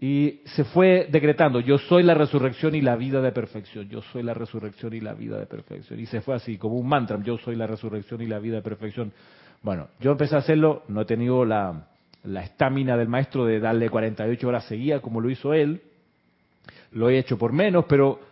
[0.00, 4.22] y se fue decretando, yo soy la resurrección y la vida de perfección, yo soy
[4.22, 6.00] la resurrección y la vida de perfección.
[6.00, 8.62] Y se fue así, como un mantra, yo soy la resurrección y la vida de
[8.62, 9.12] perfección.
[9.60, 11.84] Bueno, yo empecé a hacerlo, no he tenido la
[12.42, 15.82] estamina del maestro de darle 48 horas seguidas como lo hizo él,
[16.92, 18.27] lo he hecho por menos, pero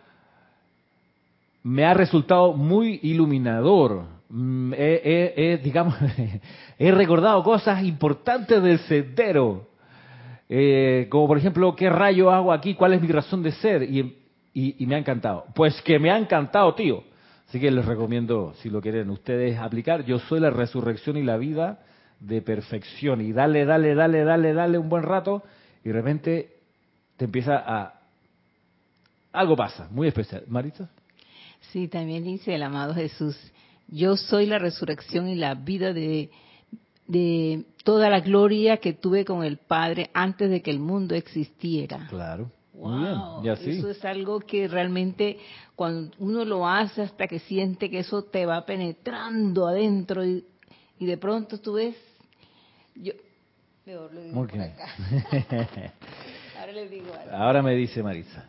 [1.67, 4.05] me ha resultado muy iluminador.
[4.29, 5.95] Mm, He, he- digamos,
[6.79, 9.67] he recordado cosas importantes del sendero.
[10.49, 12.73] Eh, como por ejemplo, ¿qué rayo hago aquí?
[12.73, 13.83] ¿Cuál es mi razón de ser?
[13.83, 13.99] Y,
[14.53, 15.45] y- y me ha encantado.
[15.53, 17.03] Pues que me ha encantado, tío.
[17.49, 21.35] Así que les recomiendo, si lo quieren ustedes aplicar, yo soy la resurrección y la
[21.37, 21.79] vida
[22.21, 23.19] de perfección.
[23.21, 25.43] Y dale, dale, dale, dale, dale un buen rato
[25.83, 26.49] y de repente
[27.17, 27.93] te empieza a...
[29.33, 30.43] Algo pasa, muy especial.
[30.47, 30.89] Marita.
[31.71, 33.35] Sí, también dice el amado Jesús,
[33.87, 36.29] yo soy la resurrección y la vida de,
[37.07, 42.07] de toda la gloria que tuve con el Padre antes de que el mundo existiera.
[42.09, 42.51] Claro.
[42.73, 43.55] Wow, bien.
[43.55, 45.39] Eso es algo que realmente
[45.75, 50.45] cuando uno lo hace hasta que siente que eso te va penetrando adentro y,
[50.99, 51.95] y de pronto tú ves,
[52.93, 53.13] yo,
[53.83, 54.89] mejor lo digo por acá.
[56.59, 57.35] Ahora les digo algo.
[57.35, 58.45] Ahora me dice Marisa.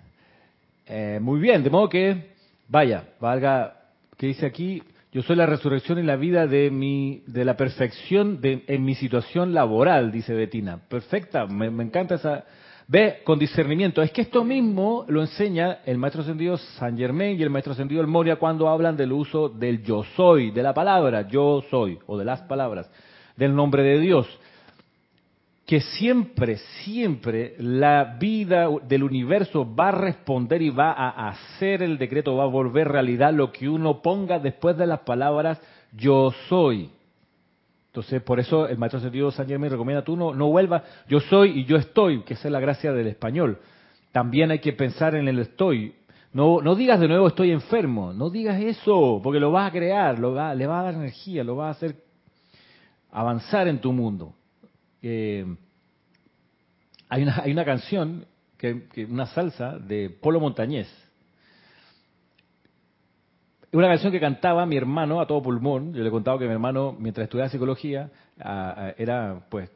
[0.87, 2.38] Eh, muy bien, de modo que,
[2.69, 3.75] vaya, valga,
[4.17, 8.41] que dice aquí, yo soy la resurrección y la vida de mi, de la perfección
[8.41, 10.79] de, en mi situación laboral, dice Betina.
[10.89, 12.45] Perfecta, me, encanta esa.
[12.87, 14.01] Ve, con discernimiento.
[14.01, 18.01] Es que esto mismo lo enseña el maestro ascendido San Germain y el maestro ascendido
[18.01, 22.17] El Moria cuando hablan del uso del yo soy, de la palabra yo soy, o
[22.17, 22.91] de las palabras,
[23.37, 24.27] del nombre de Dios
[25.69, 31.99] que siempre, siempre la vida del universo va a responder y va a hacer el
[31.99, 35.61] decreto, va a volver realidad lo que uno ponga después de las palabras
[35.93, 36.89] yo soy.
[37.89, 41.61] Entonces, por eso el maestro sentido San Germán recomienda, tú no, no vuelvas, yo soy
[41.61, 43.59] y yo estoy, que esa es la gracia del español.
[44.11, 45.97] También hay que pensar en el estoy.
[46.33, 50.19] No, no digas de nuevo estoy enfermo, no digas eso, porque lo vas a crear,
[50.19, 51.95] lo va, le va a dar energía, lo va a hacer
[53.13, 54.33] avanzar en tu mundo.
[55.03, 55.45] Eh,
[57.09, 60.89] hay, una, hay una canción, que, una salsa de Polo Montañés.
[63.73, 65.93] Una canción que cantaba mi hermano a todo pulmón.
[65.93, 68.11] Yo le he contado que mi hermano, mientras estudiaba psicología,
[68.97, 69.71] era pues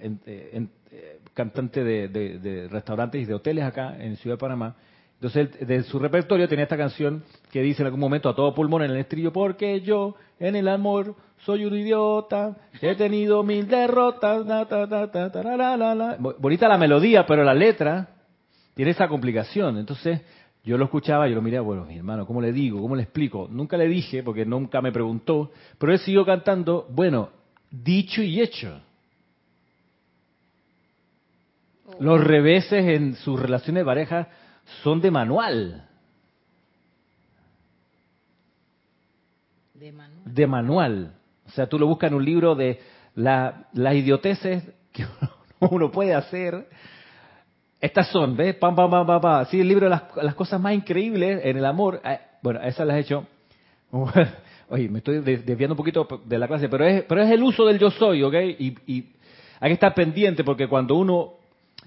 [0.00, 4.74] en- eh, eh, cantante de- de restaurantes y de hoteles acá en Ciudad de Panamá.
[5.22, 8.82] Entonces, de su repertorio tenía esta canción que dice en algún momento a todo pulmón
[8.84, 14.46] en el estribillo, porque yo en el amor soy un idiota, he tenido mil derrotas,
[14.46, 16.16] ta, ta, ta, ta, ta, la, la, la, la".
[16.18, 18.08] Bo- Bonita la melodía, pero la letra
[18.74, 19.76] tiene esa complicación.
[19.76, 20.22] Entonces,
[20.64, 22.80] yo lo escuchaba yo lo miraba, bueno, mi hermano, ¿cómo le digo?
[22.80, 23.46] ¿Cómo le explico?
[23.50, 27.28] Nunca le dije, porque nunca me preguntó, pero él siguió cantando, bueno,
[27.70, 28.80] dicho y hecho.
[31.98, 34.28] Los reveses en sus relaciones de pareja
[34.82, 35.86] son de manual,
[40.24, 41.12] De manual.
[41.46, 42.80] O sea, tú lo buscas en un libro de
[43.14, 45.04] la- las idioteces que
[45.60, 46.68] uno puede hacer.
[47.80, 48.54] Estas son, ¿ves?
[48.56, 49.46] Pam, pam, pam, pam, pam.
[49.46, 52.00] Sí, el libro de las, las cosas más increíbles en el amor.
[52.04, 53.26] Eh, Bueno, esas las he hecho.
[54.68, 57.42] Oye, me estoy de- desviando un poquito de la clase, pero es, pero es el
[57.42, 58.34] uso del yo soy, ¿ok?
[58.58, 59.12] Y, y
[59.58, 61.32] hay que estar pendiente porque cuando uno,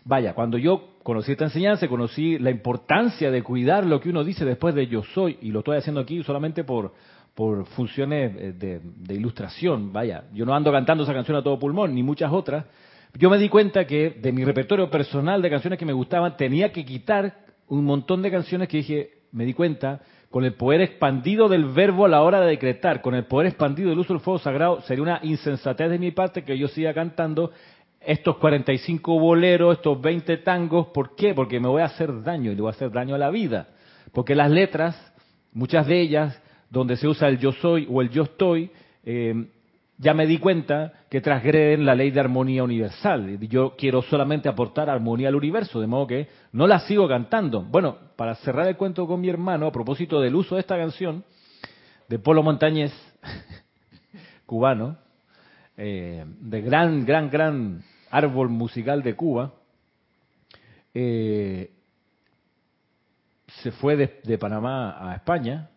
[0.06, 4.46] vaya, cuando yo conocí esta enseñanza, conocí la importancia de cuidar lo que uno dice
[4.46, 6.94] después de yo soy, y lo estoy haciendo aquí solamente por,
[7.34, 11.60] por funciones eh, de, de ilustración, vaya, yo no ando cantando esa canción a todo
[11.60, 12.66] pulmón, ni muchas otras,
[13.16, 16.72] yo me di cuenta que de mi repertorio personal de canciones que me gustaban, tenía
[16.72, 17.36] que quitar
[17.68, 20.02] un montón de canciones que dije, me di cuenta,
[20.34, 23.92] con el poder expandido del verbo a la hora de decretar, con el poder expandido
[23.92, 27.52] del uso del fuego sagrado, sería una insensatez de mi parte que yo siga cantando
[28.06, 31.34] estos 45 boleros, estos 20 tangos, ¿por qué?
[31.34, 33.68] Porque me voy a hacer daño y le voy a hacer daño a la vida.
[34.12, 34.96] Porque las letras,
[35.54, 38.72] muchas de ellas, donde se usa el yo soy o el yo estoy,
[39.06, 39.46] eh,
[39.98, 43.40] ya me di cuenta que transgreden la ley de armonía universal.
[43.42, 47.62] Yo quiero solamente aportar armonía al universo, de modo que no la sigo cantando.
[47.62, 51.24] Bueno, para cerrar el cuento con mi hermano, a propósito del uso de esta canción,
[52.10, 52.92] de Polo Montañés,
[54.46, 54.98] cubano,
[55.78, 57.84] eh, de gran, gran, gran
[58.14, 59.54] árbol musical de Cuba,
[60.94, 61.72] eh,
[63.62, 65.70] se fue de, Panamá a España.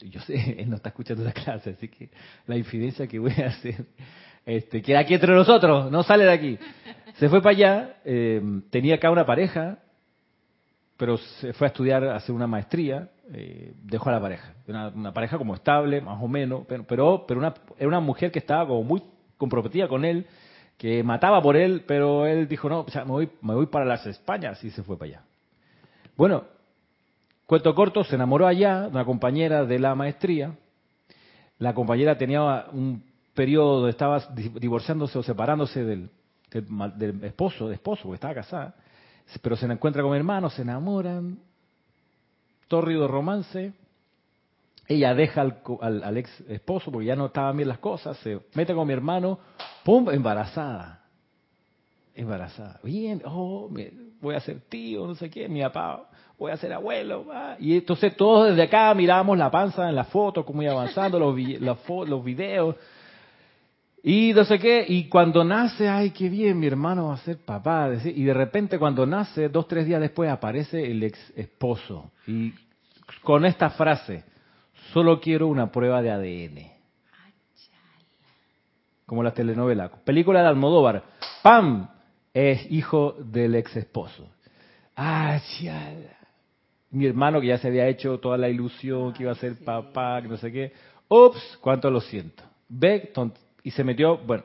[0.00, 2.08] Yo sé, él no está escuchando la clase, así que
[2.46, 3.84] la infidencia que voy a hacer
[4.46, 6.58] este, queda aquí entre nosotros, no sale de aquí.
[7.16, 9.78] Se fue para allá, eh, tenía acá una pareja,
[10.96, 14.54] pero se fue a estudiar, a hacer una maestría, eh, dejó a la pareja.
[14.66, 18.30] Una, una pareja como estable, más o menos, pero, pero, pero una, era una mujer
[18.30, 19.02] que estaba como muy
[19.36, 20.26] comprometida con él,
[20.78, 24.62] que mataba por él, pero él dijo, no, me, voy, me voy para las Españas
[24.62, 25.22] y se fue para allá.
[26.16, 26.44] Bueno,
[27.46, 30.52] cuento corto, se enamoró allá de una compañera de la maestría.
[31.58, 33.02] La compañera tenía un
[33.34, 36.10] periodo, estaba di- divorciándose o separándose del,
[36.50, 38.74] del, esposo, de esposo, porque estaba casada,
[39.42, 41.38] pero se encuentra con mi hermano, se enamoran,
[42.68, 43.72] tórrido romance,
[44.88, 48.40] ella deja al, al, al ex esposo porque ya no estaban bien las cosas, se
[48.54, 49.38] mete con mi hermano,
[49.84, 50.08] ¡pum!
[50.10, 51.02] embarazada.
[52.14, 52.80] Embarazada.
[52.82, 53.70] Bien, oh,
[54.20, 57.26] voy a ser tío, no sé qué, mi papá, voy a ser abuelo.
[57.32, 57.56] ah.
[57.60, 61.36] Y entonces todos desde acá mirábamos la panza en la foto, cómo iba avanzando, los,
[61.60, 62.74] los, los videos.
[64.02, 67.36] Y no sé qué, y cuando nace, ay, qué bien, mi hermano va a ser
[67.38, 67.90] papá.
[68.04, 72.10] Y de repente cuando nace, dos, tres días después aparece el ex esposo.
[72.26, 72.54] Y
[73.22, 74.24] con esta frase,
[74.92, 76.78] solo quiero una prueba de ADN.
[79.06, 79.90] Como las telenovelas.
[80.04, 81.02] Película de Almodóvar.
[81.42, 81.88] ¡Pam!
[82.34, 84.28] Es hijo del ex esposo.
[84.94, 86.16] ¡Ah, chala!
[86.90, 90.20] Mi hermano que ya se había hecho toda la ilusión que iba a ser papá,
[90.22, 90.72] que no sé qué.
[91.08, 91.58] ¡Ups!
[91.60, 92.42] ¿Cuánto lo siento?
[92.68, 93.12] Ve,
[93.62, 94.18] y se metió.
[94.18, 94.44] Bueno,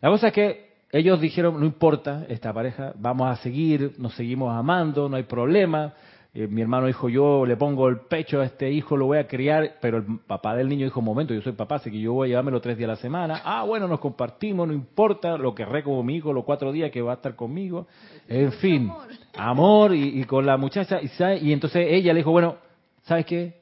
[0.00, 4.52] la cosa es que ellos dijeron, no importa, esta pareja, vamos a seguir, nos seguimos
[4.52, 5.94] amando, no hay problema.
[6.32, 9.26] Eh, mi hermano dijo, yo le pongo el pecho a este hijo, lo voy a
[9.26, 12.28] criar, pero el papá del niño dijo, momento, yo soy papá, así que yo voy
[12.28, 13.42] a llevármelo tres días a la semana.
[13.44, 17.02] Ah, bueno, nos compartimos, no importa, lo querré como mi hijo los cuatro días que
[17.02, 17.88] va a estar conmigo.
[18.28, 18.92] En fin,
[19.36, 21.02] amor y, y con la muchacha.
[21.02, 21.38] Y, ¿sabe?
[21.38, 22.56] y entonces ella le dijo, bueno,
[23.02, 23.60] ¿sabes qué?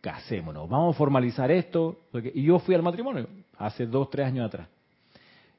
[0.00, 1.98] Casémonos, vamos a formalizar esto.
[2.34, 3.26] Y yo fui al matrimonio
[3.58, 4.66] hace dos, tres años atrás.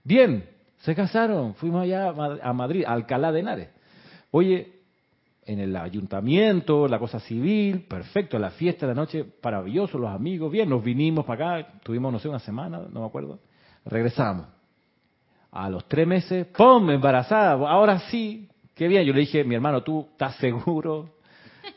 [0.04, 0.44] Bien,
[0.80, 2.10] se casaron, fuimos allá
[2.42, 3.70] a Madrid, a Alcalá de Henares.
[4.32, 4.73] Oye,
[5.46, 10.52] en el ayuntamiento, la cosa civil, perfecto, la fiesta de la noche, maravilloso, los amigos,
[10.52, 13.40] bien, nos vinimos para acá, tuvimos, no sé, una semana, no me acuerdo,
[13.86, 14.48] regresamos.
[15.52, 19.04] A los tres meses, ¡pum!, embarazada, ahora sí, qué bien.
[19.04, 21.10] Yo le dije, mi hermano, ¿tú estás seguro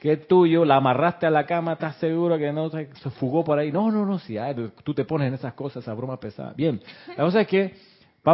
[0.00, 0.64] que es tuyo?
[0.64, 1.74] ¿La amarraste a la cama?
[1.74, 2.86] ¿Estás seguro que no se,
[3.18, 3.70] fugó por ahí?
[3.70, 6.56] No, no, no, si ay, tú te pones en esas cosas, esas bromas pesadas.
[6.56, 7.74] Bien, la cosa es que,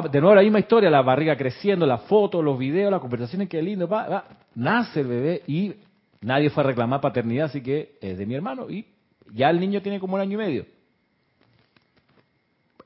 [0.01, 3.61] de nuevo la misma historia, la barriga creciendo, las fotos, los videos, las conversaciones, qué
[3.61, 4.25] lindo, va, va.
[4.55, 5.75] nace el bebé y
[6.23, 8.87] nadie fue a reclamar paternidad, así que es de mi hermano y
[9.35, 10.67] ya el niño tiene como un año y medio.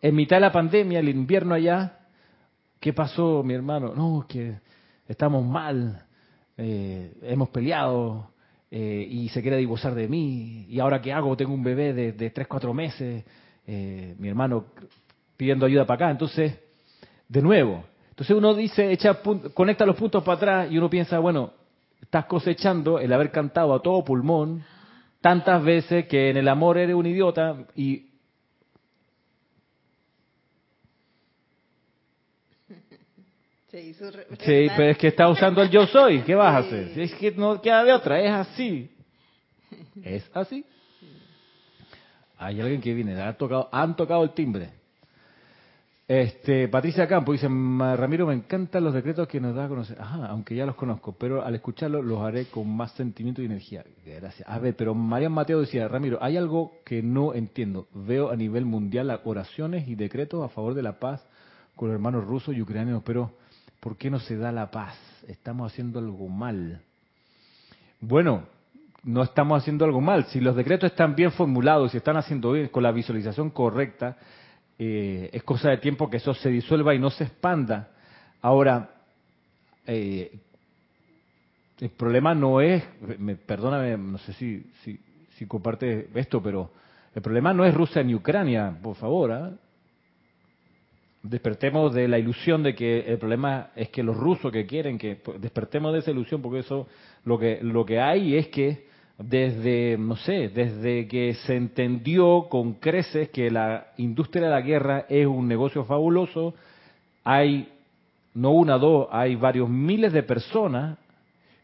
[0.03, 2.01] En mitad de la pandemia, el invierno allá,
[2.81, 3.95] ¿qué pasó, mi hermano?
[3.95, 4.59] No, es que
[5.07, 6.05] estamos mal,
[6.57, 8.31] eh, hemos peleado
[8.71, 10.67] eh, y se quiere divorciar de mí.
[10.69, 11.37] ¿Y ahora qué hago?
[11.37, 13.25] Tengo un bebé de, de 3, 4 meses,
[13.67, 14.67] eh, mi hermano
[15.37, 16.11] pidiendo ayuda para acá.
[16.11, 16.66] Entonces,
[17.29, 19.21] de nuevo, entonces uno dice, echa
[19.55, 21.53] conecta los puntos para atrás y uno piensa, bueno,
[22.01, 24.65] estás cosechando el haber cantado a todo pulmón
[25.21, 28.11] tantas veces que en el amor eres un idiota y
[33.71, 36.21] Se hizo re- Sí, pero es que está usando el yo soy.
[36.23, 36.99] ¿Qué vas a hacer?
[36.99, 38.91] Es que no queda de otra, es así.
[40.05, 40.65] Es así.
[42.39, 44.71] Hay alguien que viene, tocado, han tocado el timbre.
[46.09, 50.01] Este, Patricia Campo dice, "Ma- Ramiro, me encantan los decretos que nos da a conocer.
[50.01, 53.85] Ajá, aunque ya los conozco, pero al escucharlos los haré con más sentimiento y energía.
[54.05, 54.49] Gracias.
[54.49, 57.89] A ver, pero Marian Mateo decía, Ramiro, hay algo que no entiendo.
[57.93, 61.27] Veo a nivel mundial oraciones y decretos a favor de la paz
[61.75, 63.33] con los hermanos rusos y ucranianos, pero
[63.81, 64.97] ¿por qué no se da la paz?
[65.27, 66.83] Estamos haciendo algo mal.
[68.01, 68.43] Bueno,
[69.03, 70.25] no estamos haciendo algo mal.
[70.27, 74.17] Si los decretos están bien formulados, si están haciendo bien, con la visualización correcta,
[74.79, 77.91] eh, es cosa de tiempo que eso se disuelva y no se expanda.
[78.43, 78.91] Ahora,
[79.87, 80.39] eh,
[81.81, 82.83] el problema no es,
[83.19, 84.99] me, perdóname, no sé si, si,
[85.37, 86.71] si comparte esto, pero
[87.15, 89.33] el problema no es Rusia ni Ucrania, por favor.
[89.33, 89.53] ¿ah?
[91.23, 95.21] Despertemos de la ilusión de que el problema es que los rusos que quieren que
[95.41, 96.87] despertemos de esa ilusión, porque eso
[97.25, 98.87] lo que lo que hay es que
[99.19, 105.07] desde no sé, desde que se entendió con creces que la industria de la guerra
[105.09, 106.55] es un negocio fabuloso,
[107.25, 107.73] hay
[108.35, 110.99] no una, dos, hay varios miles de personas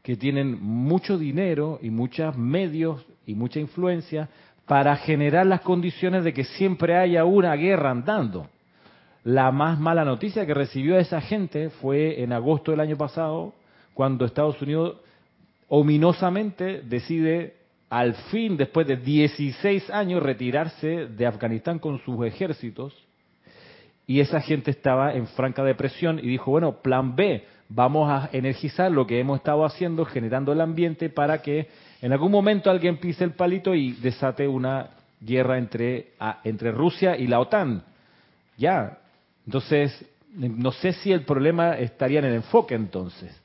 [0.03, 4.29] que tienen mucho dinero y muchos medios y mucha influencia
[4.67, 8.49] para generar las condiciones de que siempre haya una guerra andando.
[9.23, 13.53] La más mala noticia que recibió esa gente fue en agosto del año pasado,
[13.95, 14.97] cuando Estados Unidos
[15.75, 17.55] ominosamente decide
[17.89, 22.93] al fin, después de 16 años, retirarse de Afganistán con sus ejércitos.
[24.07, 28.93] Y esa gente estaba en franca depresión y dijo, bueno, plan B, vamos a energizar
[28.93, 31.69] lo que hemos estado haciendo, generando el ambiente para que
[32.03, 34.91] en algún momento alguien pise el palito y desate una
[35.23, 36.09] guerra entre,
[36.45, 37.83] entre Rusia y la OTAN.
[38.59, 38.99] Ya.
[39.47, 40.05] Entonces,
[40.35, 43.43] no sé si el problema estaría en el enfoque entonces.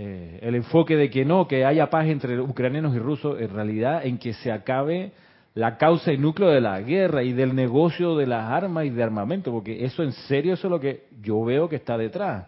[0.00, 4.06] Eh, el enfoque de que no, que haya paz entre ucranianos y rusos, en realidad
[4.06, 5.10] en que se acabe
[5.54, 9.02] la causa y núcleo de la guerra y del negocio de las armas y de
[9.02, 12.46] armamento, porque eso en serio eso es lo que yo veo que está detrás.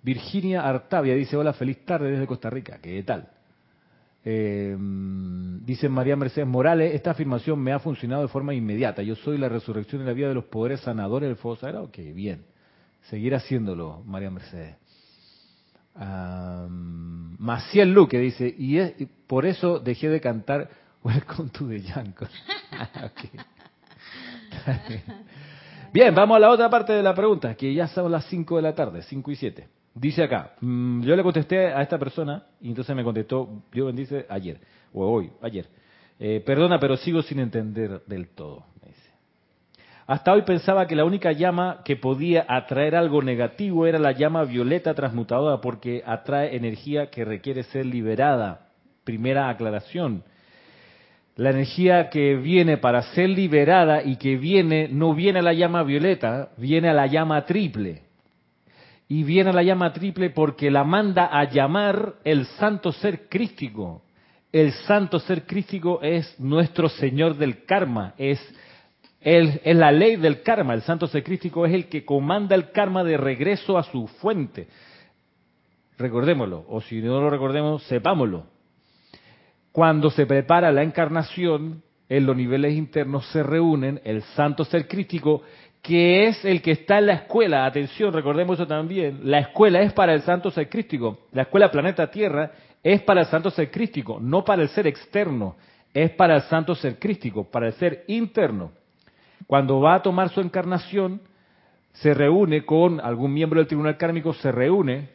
[0.00, 3.28] Virginia Artavia dice, hola, feliz tarde desde Costa Rica, ¿qué tal?
[4.24, 9.02] Eh, Dice María Mercedes Morales, esta afirmación me ha funcionado de forma inmediata.
[9.02, 11.86] Yo soy la resurrección y la vida de los poderes sanadores del fuego sagrado.
[11.86, 12.44] Ok, bien.
[13.10, 14.76] Seguir haciéndolo, María Mercedes.
[17.38, 18.78] Maciel Luque dice, y,
[19.26, 20.68] por eso dejé de cantar
[21.02, 22.28] Welcome to the Jungle.
[25.92, 28.62] Bien, vamos a la otra parte de la pregunta, que ya son las 5 de
[28.62, 29.68] la tarde, 5 y 7.
[29.94, 34.26] Dice acá, mm, yo le contesté a esta persona y entonces me contestó, Dios bendice,
[34.28, 34.60] ayer,
[34.92, 35.66] o hoy, ayer.
[36.20, 38.66] Eh, perdona, pero sigo sin entender del todo.
[40.08, 44.44] Hasta hoy pensaba que la única llama que podía atraer algo negativo era la llama
[44.44, 48.70] violeta transmutadora porque atrae energía que requiere ser liberada.
[49.04, 50.24] Primera aclaración.
[51.36, 55.82] La energía que viene para ser liberada y que viene, no viene a la llama
[55.82, 58.04] violeta, viene a la llama triple.
[59.08, 64.04] Y viene a la llama triple porque la manda a llamar el santo ser crístico.
[64.52, 68.40] El santo ser crístico es nuestro Señor del karma, es
[69.36, 70.74] es la ley del karma.
[70.74, 74.68] El santo ser crístico es el que comanda el karma de regreso a su fuente.
[75.98, 78.46] Recordémoslo, o si no lo recordemos, sepámoslo.
[79.72, 85.42] Cuando se prepara la encarnación, en los niveles internos se reúnen el santo ser crítico,
[85.82, 87.66] que es el que está en la escuela.
[87.66, 89.20] Atención, recordemos eso también.
[89.24, 91.26] La escuela es para el santo ser crístico.
[91.32, 92.50] La escuela planeta Tierra
[92.82, 95.56] es para el santo ser crístico, no para el ser externo.
[95.92, 98.77] Es para el santo ser crístico, para el ser interno.
[99.48, 101.22] Cuando va a tomar su encarnación,
[101.94, 105.08] se reúne con algún miembro del tribunal kármico, se reúne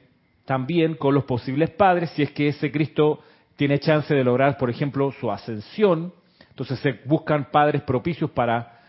[0.46, 3.20] también con los posibles padres, si es que ese Cristo
[3.56, 6.12] tiene chance de lograr, por ejemplo, su ascensión.
[6.50, 8.80] Entonces se buscan padres propicios para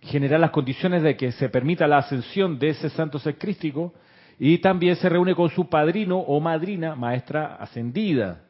[0.00, 3.92] generar las condiciones de que se permita la ascensión de ese santo ser crístico
[4.38, 8.40] y también se reúne con su padrino o madrina, maestra ascendida.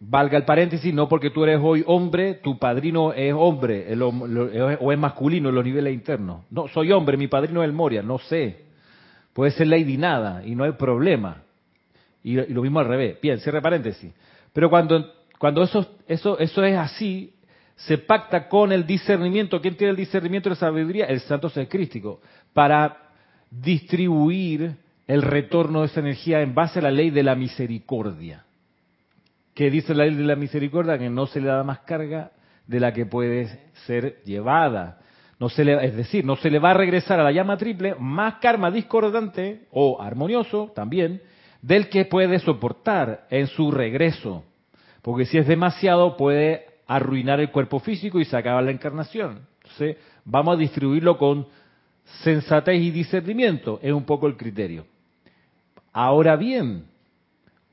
[0.00, 4.98] Valga el paréntesis, no porque tú eres hoy hombre, tu padrino es hombre o es
[4.98, 6.44] masculino en los niveles internos.
[6.50, 8.64] No, soy hombre, mi padrino es el Moria, no sé.
[9.32, 11.42] Puede ser Lady Nada y no hay problema.
[12.22, 13.20] Y, lo mismo al revés.
[13.20, 14.12] Bien, cierre paréntesis.
[14.52, 17.34] Pero cuando, cuando eso, eso, eso es así,
[17.74, 19.60] se pacta con el discernimiento.
[19.60, 21.06] ¿Quién tiene el discernimiento de la sabiduría?
[21.06, 22.20] El santo ser crístico.
[22.52, 22.98] Para
[23.50, 24.76] distribuir
[25.08, 28.44] el retorno de esa energía en base a la ley de la misericordia.
[29.58, 32.30] Que dice la ley de la misericordia que no se le da más carga
[32.68, 35.00] de la que puede ser llevada.
[35.40, 37.96] No se le, es decir, no se le va a regresar a la llama triple
[37.98, 41.20] más karma discordante o armonioso también
[41.60, 44.44] del que puede soportar en su regreso.
[45.02, 49.40] Porque si es demasiado puede arruinar el cuerpo físico y se acaba la encarnación.
[49.56, 51.48] Entonces, vamos a distribuirlo con
[52.22, 54.86] sensatez y discernimiento, es un poco el criterio.
[55.92, 56.84] Ahora bien,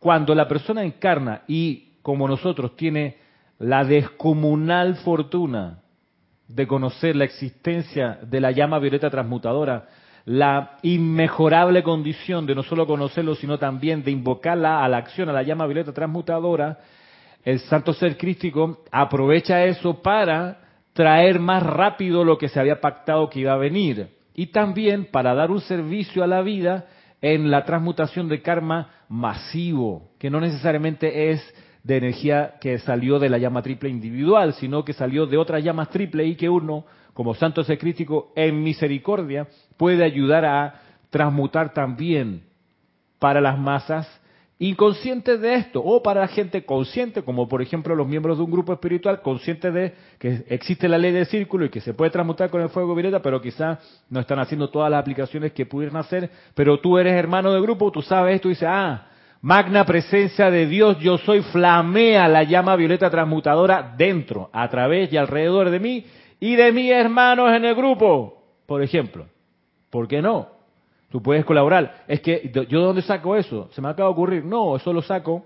[0.05, 3.17] cuando la persona encarna y como nosotros tiene
[3.57, 5.79] la descomunal fortuna
[6.47, 9.87] de conocer la existencia de la llama violeta transmutadora,
[10.25, 15.33] la inmejorable condición de no solo conocerlo, sino también de invocarla a la acción, a
[15.33, 16.77] la llama violeta transmutadora,
[17.43, 20.59] el santo ser crístico aprovecha eso para
[20.93, 24.09] traer más rápido lo que se había pactado que iba a venir.
[24.35, 26.85] Y también para dar un servicio a la vida
[27.21, 31.41] en la transmutación de karma masivo, que no necesariamente es
[31.83, 35.89] de energía que salió de la llama triple individual, sino que salió de otras llamas
[35.89, 39.47] triple y que uno, como santo ser crítico, en misericordia,
[39.77, 42.43] puede ayudar a transmutar también
[43.19, 44.21] para las masas
[44.57, 48.51] inconscientes de esto, o para la gente consciente, como por ejemplo los miembros de un
[48.51, 52.49] grupo espiritual, conscientes de que existe la ley del círculo y que se puede transmutar
[52.49, 53.79] con el fuego violeta, pero quizás
[54.09, 57.91] no están haciendo todas las aplicaciones que pudieran hacer, pero tú eres hermano de grupo,
[57.91, 59.07] tú sabes esto y dices, ah,
[59.41, 65.17] magna presencia de Dios, yo soy, flamea la llama violeta transmutadora dentro, a través y
[65.17, 66.05] alrededor de mí
[66.39, 69.27] y de mis hermanos en el grupo, por ejemplo.
[69.89, 70.54] ¿Por qué no?
[71.09, 72.03] Tú puedes colaborar.
[72.07, 73.69] Es que, ¿yo de dónde saco eso?
[73.71, 74.43] Se me acaba de ocurrir.
[74.43, 75.45] No, eso lo saco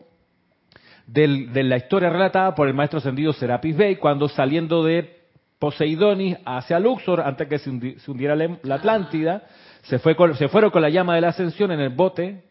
[1.11, 5.17] de la historia relatada por el maestro ascendido Serapis Bey cuando saliendo de
[5.57, 7.69] Poseidonis hacia Luxor, antes que se,
[8.11, 9.43] hundiera la Atlántida,
[9.83, 12.43] se, fue se fueron con la llama de la ascensión en el bote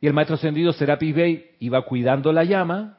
[0.00, 2.98] y el maestro ascendido Serapis Bey iba cuidando la llama,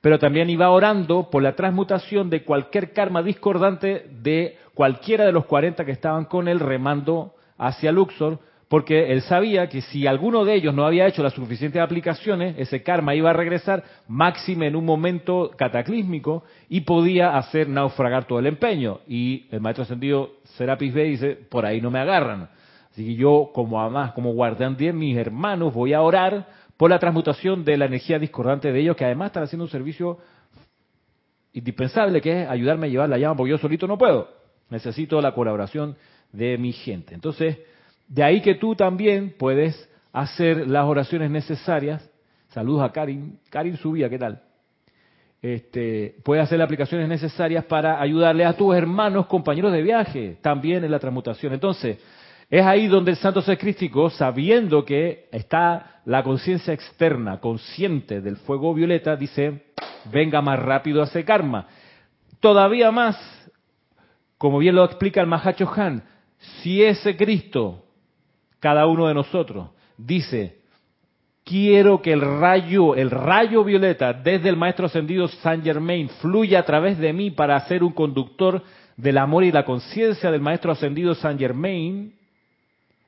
[0.00, 5.46] pero también iba orando por la transmutación de cualquier karma discordante de cualquiera de los
[5.46, 10.54] 40 que estaban con él remando hacia Luxor, porque él sabía que si alguno de
[10.54, 14.84] ellos no había hecho las suficientes aplicaciones, ese karma iba a regresar máxime en un
[14.84, 19.00] momento cataclísmico y podía hacer naufragar todo el empeño.
[19.06, 22.48] Y el maestro ascendido Serapis B dice, por ahí no me agarran.
[22.90, 26.46] Así que yo, como además, como guardián de mis hermanos, voy a orar
[26.76, 30.18] por la transmutación de la energía discordante de ellos, que además están haciendo un servicio
[31.52, 34.28] indispensable, que es ayudarme a llevar la llama, porque yo solito no puedo.
[34.70, 35.96] Necesito la colaboración
[36.32, 37.14] de mi gente.
[37.14, 37.58] Entonces,
[38.08, 42.08] de ahí que tú también puedes hacer las oraciones necesarias.
[42.48, 43.38] Saludos a Karin.
[43.50, 44.42] Karin Subía, ¿qué tal?
[45.42, 50.84] Este, puedes hacer las aplicaciones necesarias para ayudarle a tus hermanos, compañeros de viaje, también
[50.84, 51.52] en la transmutación.
[51.52, 51.98] Entonces,
[52.48, 58.36] es ahí donde el santo ser crístico, sabiendo que está la conciencia externa, consciente del
[58.36, 59.64] fuego violeta, dice,
[60.12, 61.66] venga más rápido a ese karma.
[62.40, 63.16] Todavía más,
[64.38, 66.04] como bien lo explica el Mahacho Han,
[66.38, 67.83] si ese Cristo,
[68.64, 70.56] cada uno de nosotros, dice,
[71.44, 76.62] quiero que el rayo, el rayo violeta desde el Maestro Ascendido Saint Germain fluya a
[76.62, 78.62] través de mí para ser un conductor
[78.96, 82.14] del amor y la conciencia del Maestro Ascendido Saint Germain,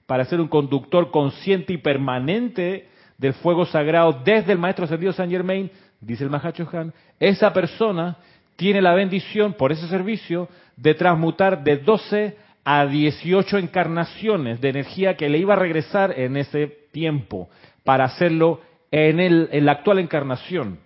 [0.04, 5.32] para ser un conductor consciente y permanente del fuego sagrado desde el Maestro Ascendido Saint
[5.32, 5.70] Germain,
[6.02, 8.18] dice el Mahacho Han, esa persona
[8.57, 12.36] tiene la bendición por ese servicio de transmutar de 12
[12.68, 17.48] a 18 encarnaciones de energía que le iba a regresar en ese tiempo
[17.84, 18.60] para hacerlo
[18.90, 20.80] en, el, la actual encarnación.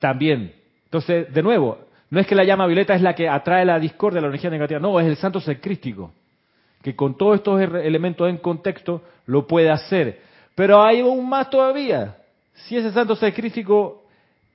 [0.00, 0.52] También.
[0.86, 1.78] Entonces, de nuevo,
[2.10, 4.80] no es que la llama violeta es la que atrae la discordia, la energía negativa,
[4.80, 10.22] no, es el santo ser que con todos estos elementos en contexto lo puede hacer.
[10.56, 12.16] Pero hay aún más todavía.
[12.52, 13.32] Si ese santo ser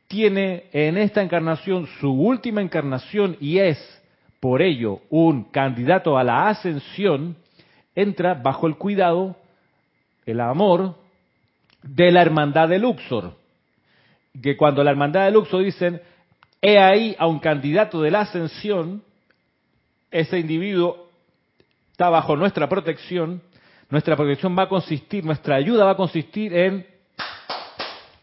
[0.10, 4.03] tiene en esta encarnación su última encarnación y es
[4.44, 7.38] por ello un candidato a la ascensión,
[7.96, 9.38] entra bajo el cuidado,
[10.26, 10.98] el amor
[11.82, 13.38] de la hermandad de Luxor.
[14.42, 16.02] Que cuando la hermandad de Luxor dicen,
[16.62, 19.02] he ahí a un candidato de la ascensión,
[20.12, 21.08] ese individuo
[21.94, 23.42] está bajo nuestra protección,
[23.90, 26.86] nuestra protección va a consistir, nuestra ayuda va a consistir en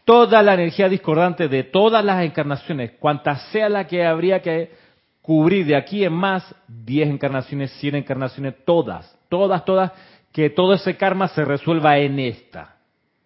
[0.05, 4.80] toda la energía discordante de todas las encarnaciones, cuanta sea la que habría que
[5.21, 9.91] cubrir de aquí en más, 10 encarnaciones, 100 encarnaciones, todas, todas, todas,
[10.31, 12.77] que todo ese karma se resuelva en esta.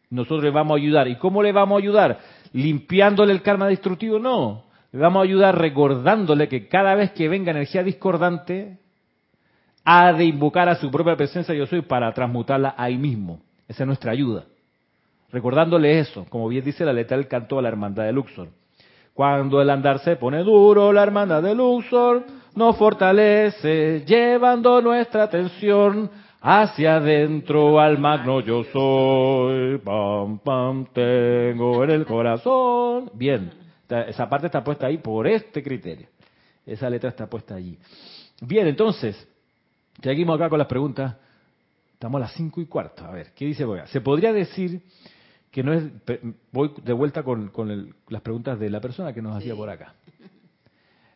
[0.09, 1.07] Nosotros le vamos a ayudar.
[1.07, 2.19] ¿Y cómo le vamos a ayudar?
[2.53, 4.19] ¿Limpiándole el karma destructivo?
[4.19, 4.65] No.
[4.91, 8.79] Le vamos a ayudar recordándole que cada vez que venga energía discordante,
[9.83, 13.41] ha de invocar a su propia presencia yo soy para transmutarla ahí mismo.
[13.67, 14.45] Esa es nuestra ayuda.
[15.31, 18.49] Recordándole eso, como bien dice la letra del canto a la hermandad de Luxor.
[19.15, 26.11] Cuando el andar se pone duro, la hermandad de Luxor nos fortalece, llevando nuestra atención
[26.41, 29.77] hacia adentro al magno yo soy.
[29.77, 33.09] Pam, pam, tengo en el corazón.
[33.13, 33.53] Bien,
[33.87, 36.07] esa parte está puesta ahí por este criterio.
[36.65, 37.79] Esa letra está puesta allí.
[38.41, 39.15] Bien, entonces,
[40.03, 41.15] seguimos acá con las preguntas.
[41.93, 43.05] Estamos a las cinco y cuarto.
[43.05, 43.87] A ver, ¿qué dice Boya?
[43.87, 44.81] Se podría decir
[45.55, 45.85] que no es,
[46.51, 47.49] voy de vuelta con,
[48.09, 49.93] las preguntas de la persona que nos hacía por acá.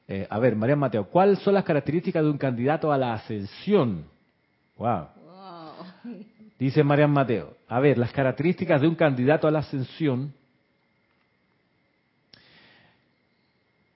[0.07, 4.05] Eh, a ver, María Mateo, ¿cuáles son las características de un candidato a la ascensión?
[4.77, 5.07] Wow.
[6.57, 10.33] Dice María Mateo, a ver, las características de un candidato a la ascensión.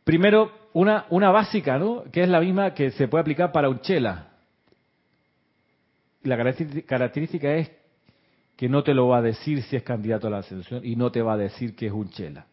[0.03, 2.03] Primero, una, una básica, ¿no?
[2.11, 4.27] Que es la misma que se puede aplicar para un chela.
[6.23, 7.71] La característica es
[8.55, 11.11] que no te lo va a decir si es candidato a la ascensión y no
[11.11, 12.45] te va a decir que es un chela.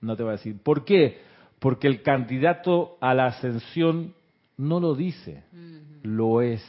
[0.00, 0.58] No te va a decir.
[0.62, 1.20] ¿Por qué?
[1.58, 4.14] Porque el candidato a la ascensión
[4.56, 5.42] no lo dice,
[6.02, 6.62] lo es.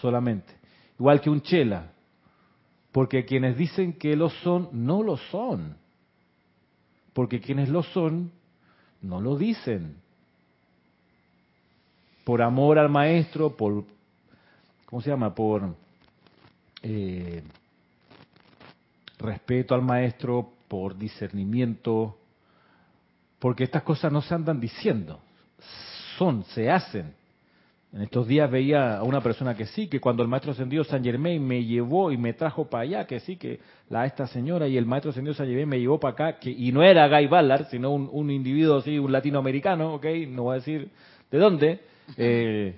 [0.00, 0.52] Solamente.
[0.98, 1.92] Igual que un chela.
[2.92, 5.76] Porque quienes dicen que lo son, no lo son.
[7.12, 8.32] Porque quienes lo son,
[9.02, 9.96] no lo dicen.
[12.24, 13.84] Por amor al maestro, por,
[14.86, 15.34] ¿cómo se llama?
[15.34, 15.74] Por
[16.82, 17.42] eh,
[19.18, 22.16] respeto al maestro, por discernimiento,
[23.38, 25.18] porque estas cosas no se andan diciendo,
[26.18, 27.14] son, se hacen.
[27.90, 31.02] En estos días veía a una persona que sí, que cuando el maestro ascendido San
[31.02, 34.76] Germain me llevó y me trajo para allá, que sí, que la esta señora y
[34.76, 37.68] el maestro ascendido San Germain me llevó para acá, que, y no era Guy Ballard,
[37.70, 40.90] sino un, un individuo así, un latinoamericano, ok, no voy a decir
[41.30, 41.80] de dónde,
[42.18, 42.76] eh,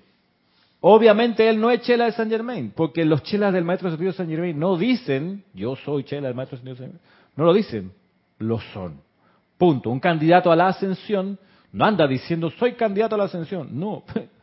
[0.80, 4.28] Obviamente él no es chela de San Germain, porque los chelas del maestro ascendido San
[4.28, 6.98] Germain no dicen, yo soy chela del maestro San Germain.
[7.36, 7.92] No lo dicen,
[8.38, 9.00] lo son.
[9.58, 9.90] Punto.
[9.90, 11.38] Un candidato a la ascensión
[11.72, 13.68] no anda diciendo, soy candidato a la ascensión.
[13.78, 14.04] No.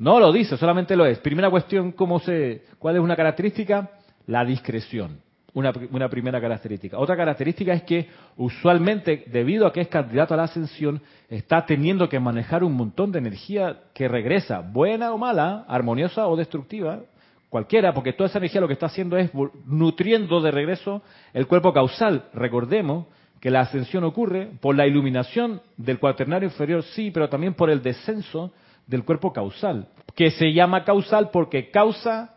[0.00, 1.18] No lo dice, solamente lo es.
[1.18, 3.90] Primera cuestión, ¿cómo se, ¿cuál es una característica?
[4.26, 5.20] La discreción.
[5.58, 6.98] Una, primera característica.
[6.98, 12.08] Otra característica es que usualmente, debido a que es candidato a la ascensión, está teniendo
[12.08, 17.00] que manejar un montón de energía que regresa, buena o mala, armoniosa o destructiva,
[17.48, 19.32] cualquiera, porque toda esa energía lo que está haciendo es
[19.66, 21.02] nutriendo de regreso
[21.34, 22.26] el cuerpo causal.
[22.34, 23.06] Recordemos
[23.40, 27.82] que la ascensión ocurre por la iluminación del cuaternario inferior, sí, pero también por el
[27.82, 28.52] descenso
[28.86, 32.36] del cuerpo causal, que se llama causal porque causa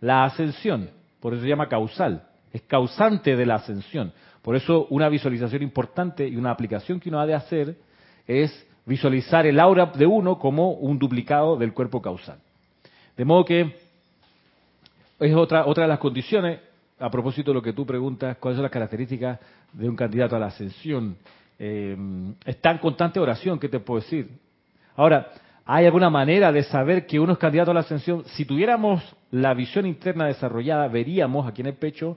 [0.00, 0.90] la ascensión,
[1.26, 2.22] por eso se llama causal,
[2.52, 4.12] es causante de la ascensión.
[4.42, 7.76] Por eso una visualización importante y una aplicación que uno ha de hacer
[8.28, 12.38] es visualizar el aura de uno como un duplicado del cuerpo causal.
[13.16, 13.76] De modo que
[15.18, 16.60] es otra, otra de las condiciones,
[17.00, 19.40] a propósito de lo que tú preguntas, cuáles son las características
[19.72, 21.16] de un candidato a la ascensión.
[21.58, 21.96] Eh,
[22.44, 24.30] está en constante oración, ¿qué te puedo decir?
[24.94, 25.28] Ahora,
[25.66, 28.24] ¿hay alguna manera de saber que uno es candidato a la ascensión?
[28.26, 29.02] Si tuviéramos
[29.32, 32.16] la visión interna desarrollada, veríamos aquí en el pecho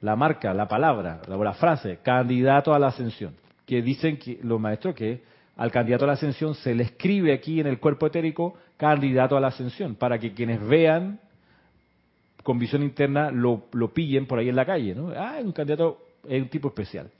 [0.00, 3.34] la marca, la palabra, la, frase, candidato a la ascensión,
[3.66, 5.22] que dicen que los maestros que
[5.56, 9.40] al candidato a la ascensión se le escribe aquí en el cuerpo etérico candidato a
[9.40, 11.18] la ascensión, para que quienes vean
[12.44, 15.12] con visión interna lo, lo pillen por ahí en la calle, ¿no?
[15.14, 17.10] Ah, es un candidato, es un tipo especial.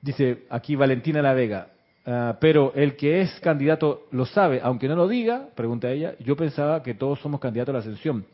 [0.00, 1.68] Dice aquí Valentina La Vega,
[2.06, 6.36] ah, pero el que es candidato lo sabe, aunque no lo diga, pregunta ella, yo
[6.36, 8.26] pensaba que todos somos candidatos a la ascensión.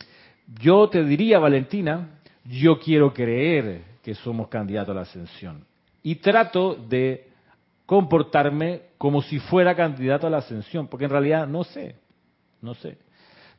[0.60, 5.64] Yo te diría, Valentina, yo quiero creer que somos candidatos a la ascensión.
[6.02, 7.28] Y trato de
[7.84, 11.96] comportarme como si fuera candidato a la ascensión, porque en realidad no sé,
[12.62, 12.98] no sé.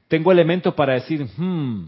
[0.07, 1.86] Tengo elementos para decir, hmm,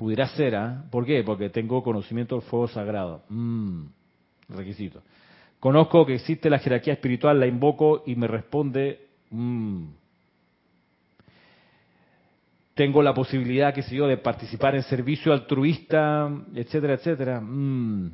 [0.00, 0.82] Pudiera ser, ¿ah?
[0.90, 1.22] ¿Por qué?
[1.22, 3.22] Porque tengo conocimiento del fuego sagrado.
[3.28, 3.84] Mm,
[4.48, 5.02] requisito.
[5.60, 9.06] Conozco que existe la jerarquía espiritual, la invoco y me responde.
[9.30, 9.84] Mm.
[12.74, 17.40] Tengo la posibilidad, qué sé yo, de participar en servicio altruista, etcétera, etcétera.
[17.42, 18.10] Mm.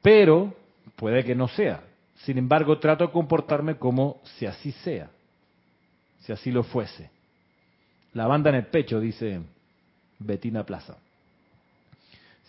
[0.00, 0.54] Pero
[0.96, 1.82] puede que no sea.
[2.24, 5.10] Sin embargo, trato de comportarme como si así sea,
[6.20, 7.10] si así lo fuese.
[8.14, 9.40] La banda en el pecho, dice
[10.18, 10.96] Betina Plaza.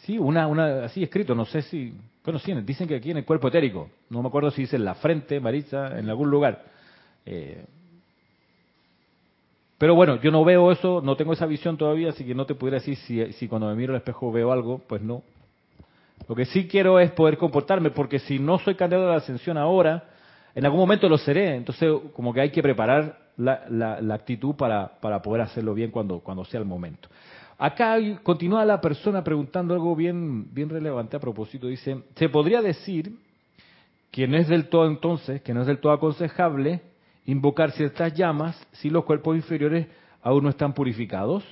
[0.04, 1.94] Sí, una, una, así escrito, no sé si,
[2.24, 4.86] bueno, sí, dicen que aquí en el cuerpo etérico, no me acuerdo si dice en
[4.86, 6.64] la frente, Marisa, en algún lugar.
[7.26, 7.66] Eh,
[9.78, 12.56] pero bueno, yo no veo eso, no tengo esa visión todavía, así que no te
[12.56, 15.24] pudiera decir si, si cuando me miro al espejo veo algo, pues no.
[16.28, 19.58] Lo que sí quiero es poder comportarme, porque si no soy candidato a la ascensión
[19.58, 20.04] ahora,
[20.54, 21.56] en algún momento lo seré.
[21.56, 26.46] Entonces, como que hay que preparar la, actitud para, para, poder hacerlo bien cuando, cuando
[26.46, 27.10] sea el momento.
[27.64, 31.68] Acá continúa la persona preguntando algo bien, bien relevante a propósito.
[31.68, 33.16] Dice, ¿se podría decir
[34.10, 36.82] que no es del todo entonces, que no es del todo aconsejable
[37.28, 39.86] invocar ciertas llamas si los cuerpos inferiores
[40.24, 41.44] aún no están purificados?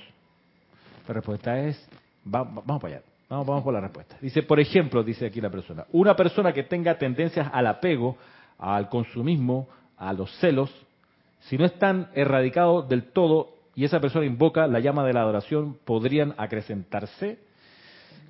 [1.06, 1.88] La respuesta es,
[2.24, 3.04] vamos para allá.
[3.28, 4.16] Vamos, vamos por la respuesta.
[4.20, 8.16] Dice, por ejemplo, dice aquí la persona, una persona que tenga tendencias al apego,
[8.58, 10.74] al consumismo, a los celos,
[11.42, 15.76] si no están erradicados del todo y esa persona invoca la llama de la adoración,
[15.84, 17.38] ¿podrían acrecentarse?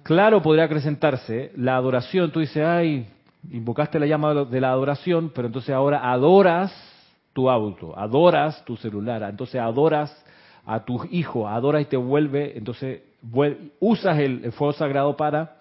[0.03, 1.53] Claro, podría acrecentarse.
[1.57, 3.07] La adoración, tú dices, ay,
[3.51, 6.73] invocaste la llama de la adoración, pero entonces ahora adoras
[7.33, 10.25] tu auto, adoras tu celular, entonces adoras
[10.67, 13.03] a tu hijo, adoras y te vuelve, entonces
[13.79, 15.57] usas el, fuego sagrado para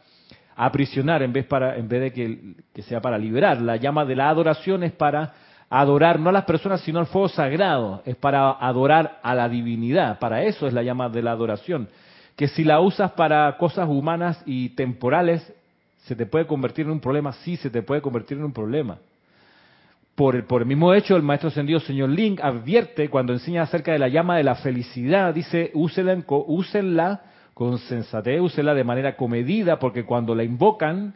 [0.55, 3.61] aprisionar en vez, para, en vez de que, que sea para liberar.
[3.61, 5.33] La llama de la adoración es para
[5.69, 8.01] adorar no a las personas, sino al fuego sagrado.
[8.05, 10.19] Es para adorar a la divinidad.
[10.19, 11.89] Para eso es la llama de la adoración.
[12.35, 15.53] Que si la usas para cosas humanas y temporales,
[16.05, 17.33] se te puede convertir en un problema.
[17.33, 18.97] Sí, se te puede convertir en un problema.
[20.15, 24.09] Por el, mismo hecho, el maestro ascendido señor Link advierte cuando enseña acerca de la
[24.09, 27.21] llama de la felicidad, dice, úsenla, úsenla
[27.53, 31.13] con sensatez, úsenla de manera comedida, porque cuando la invocan,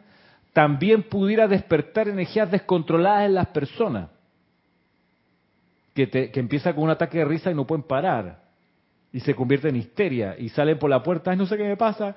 [0.54, 4.08] también pudiera despertar energías descontroladas en las personas
[5.94, 8.42] que, que empieza con un ataque de risa y no pueden parar.
[9.12, 10.34] Y se convierte en histeria.
[10.38, 12.14] Y salen por la puerta, Ay, no sé qué me pasa.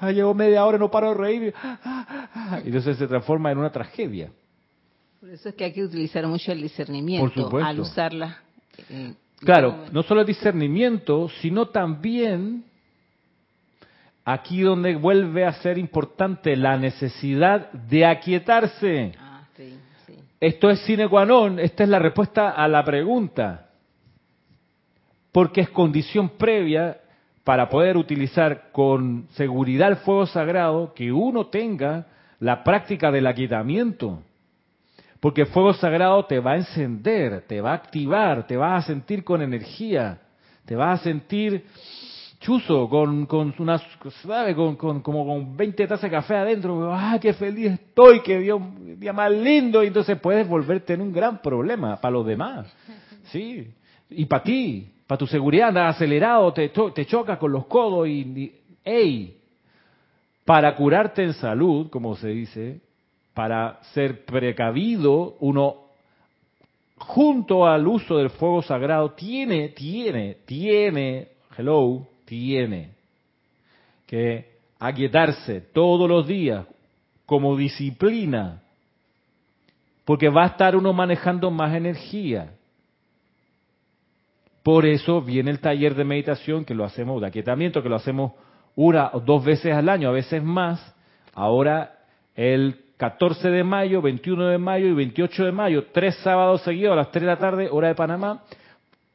[0.00, 1.54] Ah, llevo media hora y no paro de reír.
[2.64, 4.30] Y entonces se transforma en una tragedia.
[5.20, 8.38] Por eso es que hay que utilizar mucho el discernimiento al usarla.
[8.88, 12.64] Eh, claro, no solo el discernimiento, sino también
[14.24, 19.12] aquí donde vuelve a ser importante la necesidad de aquietarse.
[19.18, 19.27] Ah.
[20.40, 23.70] Esto es sine qua non, esta es la respuesta a la pregunta.
[25.32, 27.00] Porque es condición previa
[27.42, 32.06] para poder utilizar con seguridad el fuego sagrado que uno tenga
[32.38, 34.22] la práctica del aquietamiento.
[35.20, 38.82] Porque el fuego sagrado te va a encender, te va a activar, te va a
[38.82, 40.20] sentir con energía,
[40.64, 41.64] te va a sentir
[42.40, 43.82] chuzo, con, con unas,
[44.22, 44.54] ¿sabe?
[44.54, 48.54] Con, con, como con 20 tazas de café adentro, ¡ah, qué feliz estoy, qué día,
[48.96, 49.82] día más lindo!
[49.82, 52.72] Y entonces puedes volverte en un gran problema para los demás,
[53.24, 53.68] ¿sí?
[54.10, 58.20] Y para ti, Para tu seguridad andas acelerado, te, te chocas con los codos y,
[58.20, 58.52] y
[58.84, 59.36] ¡ey!
[60.44, 62.80] Para curarte en salud, como se dice,
[63.34, 65.88] para ser precavido, uno
[66.96, 72.90] junto al uso del fuego sagrado tiene, tiene, tiene, hello, tiene
[74.06, 76.66] que aquietarse todos los días
[77.24, 78.62] como disciplina,
[80.04, 82.52] porque va a estar uno manejando más energía.
[84.62, 88.32] Por eso viene el taller de meditación que lo hacemos, de aquietamiento, que lo hacemos
[88.76, 90.94] una o dos veces al año, a veces más.
[91.34, 91.98] Ahora
[92.34, 96.96] el 14 de mayo, 21 de mayo y 28 de mayo, tres sábados seguidos a
[96.96, 98.42] las 3 de la tarde, hora de Panamá,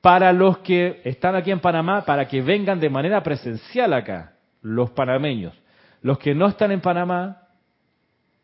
[0.03, 4.91] para los que están aquí en Panamá, para que vengan de manera presencial acá, los
[4.91, 5.53] panameños.
[6.01, 7.43] Los que no están en Panamá,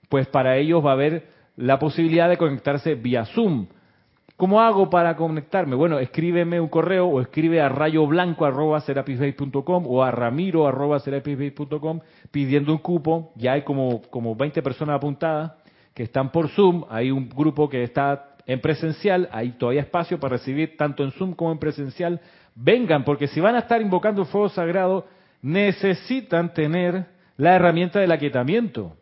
[0.07, 3.67] pues para ellos va a haber la posibilidad de conectarse vía Zoom.
[4.37, 5.75] ¿Cómo hago para conectarme?
[5.75, 11.99] Bueno, escríbeme un correo o escribe a rayoblanco.com o a ramiro.com
[12.31, 13.33] pidiendo un cupo.
[13.35, 15.51] Ya hay como, como 20 personas apuntadas
[15.93, 16.85] que están por Zoom.
[16.89, 19.29] Hay un grupo que está en presencial.
[19.31, 22.19] Hay todavía espacio para recibir tanto en Zoom como en presencial.
[22.55, 25.07] Vengan, porque si van a estar invocando el fuego sagrado,
[25.41, 27.05] necesitan tener
[27.37, 28.95] la herramienta del aquietamiento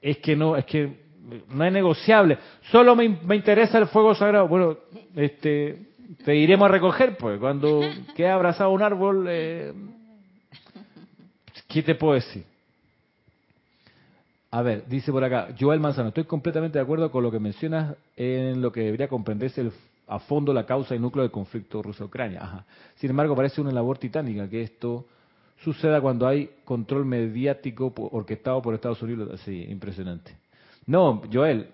[0.00, 1.00] es que no, es que
[1.48, 2.38] no es negociable.
[2.70, 4.46] Solo me, interesa el fuego sagrado.
[4.46, 4.76] Bueno,
[5.16, 5.88] este,
[6.24, 7.80] te iremos a recoger, pues, cuando
[8.16, 9.72] quede abrazado un árbol, eh,
[11.68, 12.44] ¿qué te puedo decir?
[14.50, 17.96] A ver, dice por acá, Joel Manzano, estoy completamente de acuerdo con lo que mencionas
[18.16, 19.70] en lo que debería comprenderse
[20.06, 22.64] a fondo la causa y núcleo del conflicto ruso-ucrania.
[22.94, 25.06] Sin embargo, parece una labor titánica que esto
[25.58, 29.30] suceda cuando hay control mediático orquestado por Estados Unidos.
[29.34, 30.36] así impresionante.
[30.86, 31.68] No, Joel,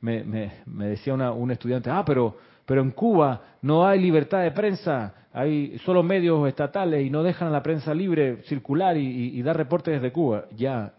[0.00, 0.22] me,
[0.66, 5.14] me, decía una, un estudiante, ah, pero, pero en Cuba no hay libertad de prensa,
[5.32, 9.94] hay solo medios estatales y no dejan a la prensa libre circular y, dar reportes
[9.94, 10.46] desde Cuba.
[10.56, 10.94] Ya.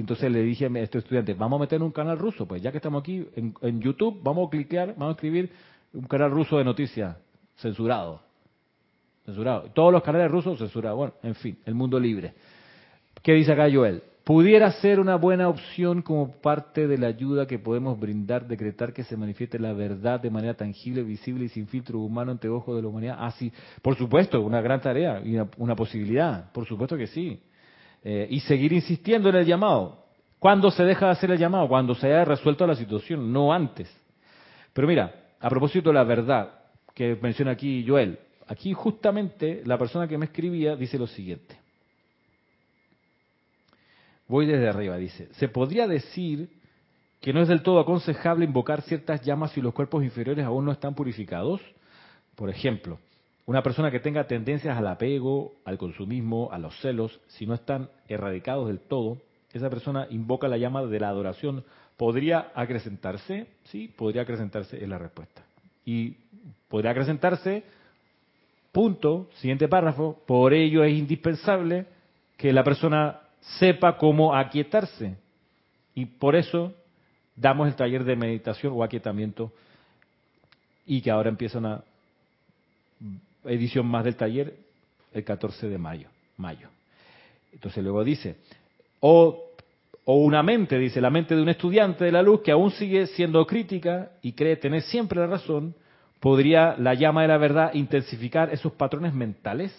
[0.00, 2.78] Entonces le dije a este estudiante, vamos a meter un canal ruso, pues ya que
[2.78, 5.50] estamos aquí en, YouTube, vamos a cliquear, vamos a escribir
[5.92, 7.16] un canal ruso de noticias
[7.56, 8.30] censurado
[9.30, 9.70] censurado.
[9.74, 10.96] Todos los canales rusos censurados.
[10.96, 12.34] Bueno, en fin, el mundo libre.
[13.22, 14.02] ¿Qué dice acá Joel?
[14.24, 19.02] Pudiera ser una buena opción como parte de la ayuda que podemos brindar, decretar que
[19.02, 22.82] se manifieste la verdad de manera tangible, visible y sin filtro humano ante ojos de
[22.82, 23.16] la humanidad.
[23.18, 27.40] Ah, sí, por supuesto, una gran tarea y una, posibilidad, por supuesto que sí.
[28.02, 30.04] Eh, y seguir insistiendo en el llamado.
[30.38, 31.68] ¿Cuándo se deja de hacer el llamado?
[31.68, 33.94] Cuando se haya resuelto la situación, no antes.
[34.72, 36.50] Pero mira, a propósito de la verdad
[36.94, 38.18] que menciona aquí Joel,
[38.50, 41.56] Aquí justamente la persona que me escribía dice lo siguiente.
[44.26, 46.50] Voy desde arriba, dice, se podría decir
[47.20, 50.72] que no es del todo aconsejable invocar ciertas llamas si los cuerpos inferiores aún no
[50.72, 51.60] están purificados.
[52.34, 52.98] Por ejemplo,
[53.50, 57.90] una persona que tenga tendencias al apego, al consumismo, a los celos, si no están
[58.06, 59.18] erradicados del todo,
[59.52, 61.64] esa persona invoca la llama de la adoración.
[61.96, 63.48] ¿Podría acrecentarse?
[63.64, 65.42] Sí, podría acrecentarse, es la respuesta.
[65.84, 66.14] Y
[66.68, 67.64] podría acrecentarse
[68.70, 71.86] Punto, siguiente párrafo, por ello es indispensable
[72.36, 73.18] que la persona
[73.58, 75.16] sepa cómo aquietarse.
[75.92, 76.72] Y por eso
[77.34, 79.50] damos el taller de meditación o aquietamiento
[80.86, 81.82] y que ahora empieza una
[83.44, 84.54] edición más del taller
[85.12, 86.08] el 14 de mayo.
[86.36, 86.68] mayo.
[87.52, 88.36] Entonces luego dice,
[89.00, 89.44] o,
[90.04, 93.06] o una mente, dice, la mente de un estudiante de la luz que aún sigue
[93.08, 95.74] siendo crítica y cree tener siempre la razón,
[96.20, 99.74] ¿Podría la llama de la verdad intensificar esos patrones mentales?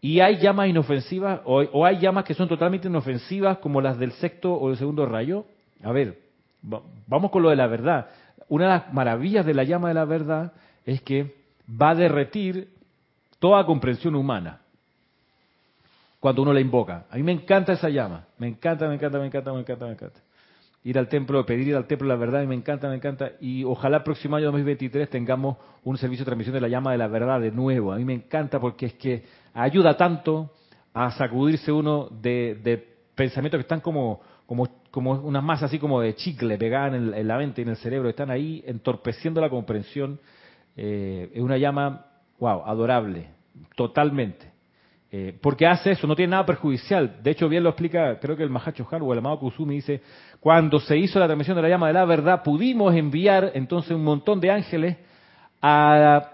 [0.00, 4.52] Y hay llamas inofensivas, o, hay llamas que son totalmente inofensivas, como las del sexto
[4.52, 5.44] o del segundo rayo.
[5.84, 6.18] A ver,
[7.06, 8.08] vamos con lo de la verdad.
[8.48, 10.52] Una de las maravillas de la llama de la verdad
[10.84, 11.36] es que
[11.70, 12.68] va a derretir
[13.38, 14.60] toda comprensión humana
[16.18, 17.06] cuando uno la invoca.
[17.10, 18.26] A mí me encanta esa llama.
[18.38, 20.20] Me encanta, me encanta, me encanta, me encanta, me encanta
[20.82, 23.32] ir al templo, pedir ir al templo la verdad, y me encanta, me encanta.
[23.40, 26.98] Y ojalá el próximo año 2023 tengamos un servicio de transmisión de la llama de
[26.98, 27.92] la verdad de nuevo.
[27.92, 30.52] A mí me encanta porque es que ayuda tanto
[30.94, 36.14] a sacudirse uno de, pensamientos que están como, como, como una masa así como de
[36.14, 40.18] chicle pegada en, la mente y en el cerebro, están ahí entorpeciendo la comprensión.
[40.76, 42.06] Eh, es una llama,
[42.38, 43.28] wow, adorable,
[43.74, 44.50] totalmente.
[45.12, 47.16] Eh, porque hace eso, no tiene nada perjudicial.
[47.22, 50.00] De hecho, bien lo explica, creo que el Mahacho o el amado Kusumi dice,
[50.38, 54.04] cuando se hizo la transmisión de la llama de la verdad, pudimos enviar entonces un
[54.04, 54.96] montón de ángeles
[55.60, 56.30] a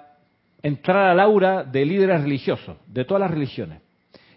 [0.62, 3.80] entrar al aura de líderes religiosos, de todas las religiones.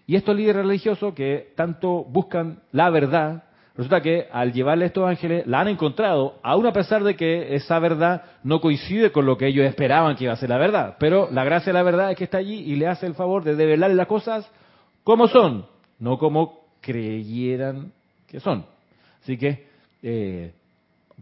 [0.06, 3.44] Y estos líderes religiosos que tanto buscan la verdad,
[3.80, 7.78] Resulta que al llevarle estos ángeles, la han encontrado, aún a pesar de que esa
[7.78, 10.96] verdad no coincide con lo que ellos esperaban que iba a ser la verdad.
[11.00, 13.42] Pero la gracia de la verdad es que está allí y le hace el favor
[13.42, 14.46] de develarle las cosas
[15.02, 15.64] como son,
[15.98, 17.90] no como creyeran
[18.26, 18.66] que son.
[19.22, 19.66] Así que,
[20.02, 20.52] eh,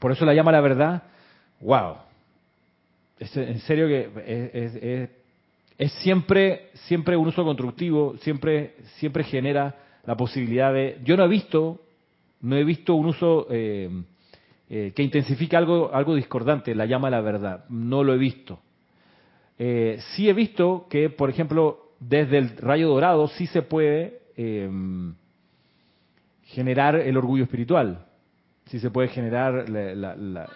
[0.00, 1.04] por eso la llama la verdad,
[1.60, 1.94] wow.
[3.20, 5.08] Es, en serio que
[5.78, 10.98] es, siempre, siempre un uso constructivo, siempre, siempre genera la posibilidad de...
[11.04, 11.82] Yo no he visto
[12.40, 13.90] no he visto un uso eh,
[14.68, 17.64] eh, que intensifique algo, algo discordante, la llama la verdad.
[17.68, 18.60] No lo he visto.
[19.58, 24.18] Eh, sí he visto que, por ejemplo, desde el rayo dorado sí se puede
[26.44, 28.06] generar el orgullo espiritual.
[28.66, 30.14] Sí se puede generar la...
[30.14, 30.48] la,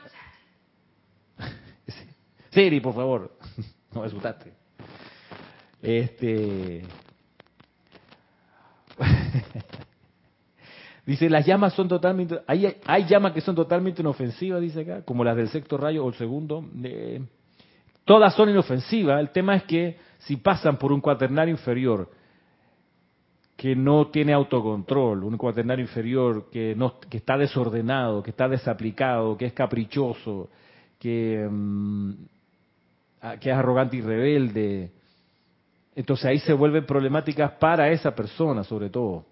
[2.51, 3.33] Siri, por favor.
[3.93, 4.51] No me asustaste.
[5.83, 6.83] Este...
[11.05, 15.25] Dice, las llamas son totalmente, hay, hay llamas que son totalmente inofensivas, dice acá, como
[15.25, 16.65] las del sexto rayo o el segundo.
[18.05, 19.19] todas son inofensivas.
[19.19, 22.09] El tema es que si pasan por un cuaternario inferior
[23.57, 29.37] que no tiene autocontrol, un cuaternario inferior que, no, que está desordenado, que está desaplicado,
[29.37, 30.51] que es caprichoso,
[30.99, 32.13] que, mm,
[33.41, 34.93] que es arrogante y rebelde,
[35.95, 39.32] entonces ahí se vuelven problemáticas para esa persona sobre todo.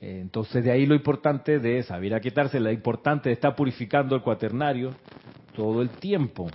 [0.00, 4.22] Entonces de ahí lo importante de saber a quitarse, lo importante de estar purificando el
[4.22, 4.94] cuaternario
[5.54, 6.48] todo el tiempo.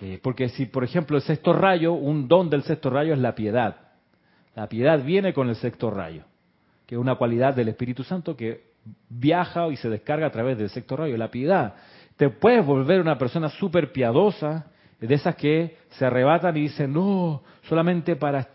[0.00, 3.34] Eh, porque si, por ejemplo, el sexto rayo, un don del sexto rayo es la
[3.34, 3.76] piedad.
[4.54, 6.24] La piedad viene con el sexto rayo,
[6.86, 8.72] que es una cualidad del Espíritu Santo que
[9.08, 11.16] viaja y se descarga a través del sexto rayo.
[11.16, 11.74] La piedad.
[12.16, 14.70] Te puedes volver una persona súper piadosa,
[15.00, 18.48] de esas que se arrebatan y dicen, no, solamente para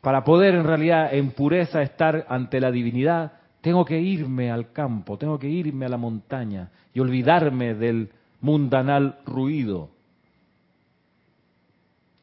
[0.00, 5.18] para poder en realidad en pureza estar ante la divinidad, tengo que irme al campo,
[5.18, 9.90] tengo que irme a la montaña y olvidarme del mundanal ruido.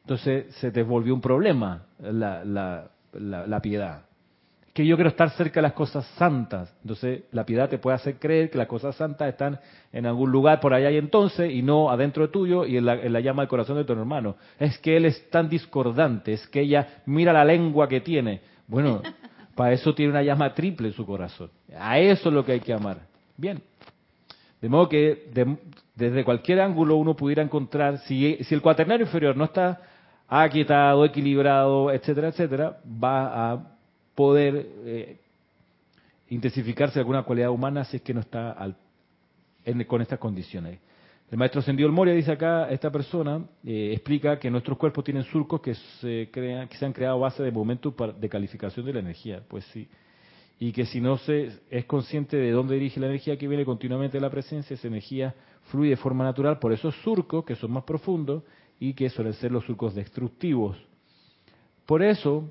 [0.02, 4.06] Entonces se te volvió un problema la, la, la piedad
[4.76, 6.70] que yo quiero estar cerca de las cosas santas.
[6.82, 9.58] Entonces, la piedad te puede hacer creer que las cosas santas están
[9.90, 13.20] en algún lugar por allá y entonces, y no adentro de tuyo y en la,
[13.20, 14.36] llama del corazón de tu hermano.
[14.58, 18.42] Es que él es tan discordante, es que ella mira la lengua que tiene.
[18.66, 19.00] Bueno,
[19.56, 21.48] para eso tiene una llama triple en su corazón.
[21.74, 22.98] A eso es lo que hay que amar.
[23.34, 23.62] Bien.
[24.60, 25.30] De modo que
[25.94, 29.80] desde cualquier ángulo uno pudiera encontrar, si, si el cuaternario inferior no está
[30.28, 33.75] aquietado, equilibrado, etcétera, etcétera, va a
[34.16, 35.20] poder eh,
[36.30, 38.74] intensificarse alguna cualidad humana si es que no está
[39.86, 40.80] con estas condiciones.
[41.30, 45.24] El maestro Ascendido El Moria dice acá, esta persona eh, explica que nuestros cuerpos tienen
[45.24, 48.92] surcos que se, crean, que se han creado a base de momentos de calificación de
[48.92, 49.42] la energía.
[49.46, 49.88] Pues sí.
[50.60, 54.18] Y que si no se es consciente de dónde dirige la energía que viene continuamente
[54.18, 57.82] de la presencia, esa energía fluye de forma natural por esos surcos que son más
[57.82, 58.44] profundos
[58.78, 60.78] y que suelen ser los surcos destructivos.
[61.86, 62.48] Por eso,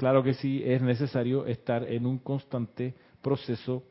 [0.00, 3.84] claro que sí, es necesario estar en un constante proceso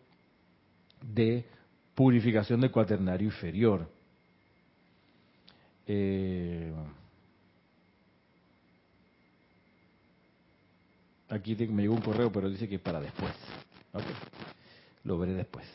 [1.03, 1.45] de
[1.93, 3.87] purificación del cuaternario inferior.
[5.85, 6.73] Eh,
[11.29, 13.31] aquí me llegó un correo, pero dice que para después.
[15.03, 15.67] Lo veré después.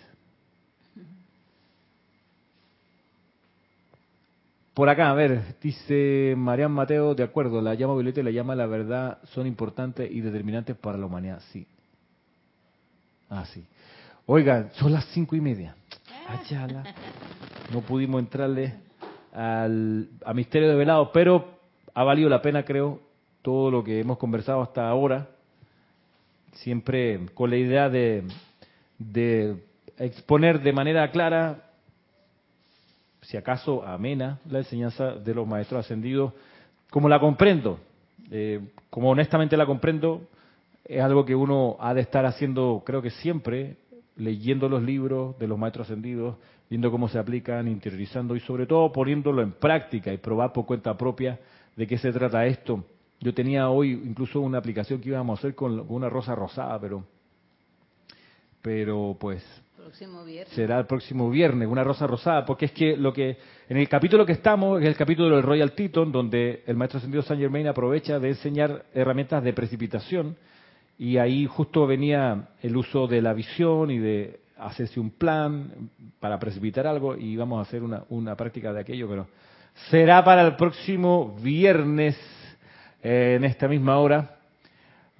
[4.75, 8.57] Por acá, a ver, dice Marian Mateo, de acuerdo, la llama violeta y la llama
[8.57, 11.65] la verdad son importantes y determinantes para la humanidad, sí.
[13.31, 13.65] Ah, sí.
[14.27, 15.77] Oigan, son las cinco y media.
[16.29, 16.83] Achala.
[17.73, 18.75] No pudimos entrarle
[19.33, 21.55] al, a Misterio de Velado, pero
[21.95, 23.01] ha valido la pena, creo,
[23.43, 25.29] todo lo que hemos conversado hasta ahora.
[26.55, 28.25] Siempre con la idea de,
[28.99, 29.57] de
[29.99, 31.71] exponer de manera clara
[33.27, 36.33] si acaso amena la enseñanza de los maestros ascendidos,
[36.91, 37.79] como la comprendo,
[38.31, 38.61] eh,
[38.91, 40.23] como honestamente la comprendo,
[40.85, 43.77] es algo que uno ha de estar haciendo, creo que siempre,
[44.17, 46.37] leyendo los libros de los maestros ascendidos,
[46.69, 50.97] viendo cómo se aplican, interiorizando y sobre todo poniéndolo en práctica y probar por cuenta
[50.97, 51.39] propia
[51.77, 52.85] de qué se trata esto.
[53.21, 57.05] Yo tenía hoy incluso una aplicación que íbamos a hacer con una rosa rosada, pero,
[58.61, 59.43] pero pues
[60.55, 63.37] Será el próximo viernes, una rosa rosada, porque es que lo que
[63.69, 67.23] en el capítulo que estamos es el capítulo del Royal Teton, donde el maestro ascendido
[67.23, 70.37] Saint Germain aprovecha de enseñar herramientas de precipitación
[70.99, 76.39] y ahí justo venía el uso de la visión y de hacerse un plan para
[76.39, 79.27] precipitar algo y vamos a hacer una, una práctica de aquello, pero
[79.91, 82.17] será para el próximo viernes
[83.03, 84.37] eh, en esta misma hora,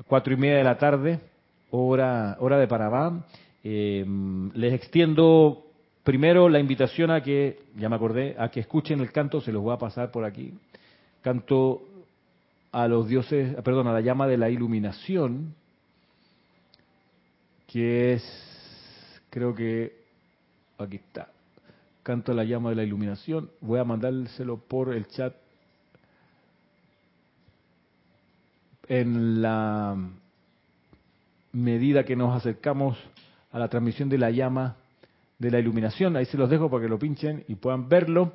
[0.07, 1.21] cuatro y media de la tarde
[1.71, 3.25] hora, hora de Panamá.
[3.67, 4.05] Eh,
[4.55, 5.65] les extiendo
[6.05, 9.63] primero la invitación a que, ya me acordé, a que escuchen el canto, se los
[9.63, 10.53] voy a pasar por aquí.
[11.23, 11.83] Canto
[12.71, 15.55] a los dioses, perdón, a la llama de la iluminación,
[17.67, 19.97] que es, creo que,
[20.77, 21.29] aquí está,
[22.03, 23.51] canto a la llama de la iluminación.
[23.63, 25.35] Voy a mandárselo por el chat
[28.89, 29.97] en la
[31.53, 32.99] medida que nos acercamos
[33.55, 34.77] a la transmisión de la llama
[35.39, 36.17] de la iluminación.
[36.17, 38.33] Ahí se los dejo para que lo pinchen y puedan verlo.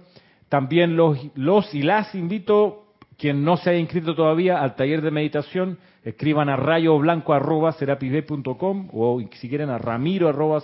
[0.47, 2.85] También los, los y las invito,
[3.17, 7.75] quien no se haya inscrito todavía al taller de meditación, escriban a rayo blanco arroba
[8.93, 10.63] o si quieren a ramiro arroba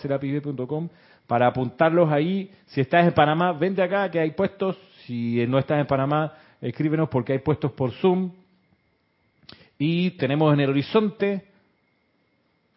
[1.27, 2.49] para apuntarlos ahí.
[2.67, 4.77] Si estás en Panamá, vente acá que hay puestos.
[5.05, 6.31] Si no estás en Panamá,
[6.61, 8.31] escríbenos porque hay puestos por Zoom.
[9.77, 11.54] Y tenemos en el horizonte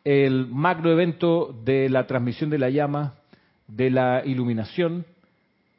[0.08, 3.16] el magno evento de la transmisión de la llama,
[3.66, 5.04] de la iluminación,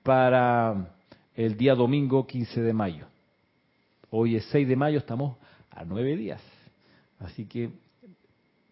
[0.03, 0.93] para
[1.35, 3.07] el día domingo 15 de mayo.
[4.11, 5.35] Hoy es 6 de mayo, estamos
[5.71, 6.43] a nueve días.
[7.17, 7.71] Así que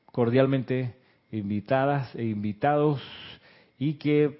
[0.05, 0.93] cordialmente
[1.32, 3.01] invitadas e invitados
[3.80, 4.39] y que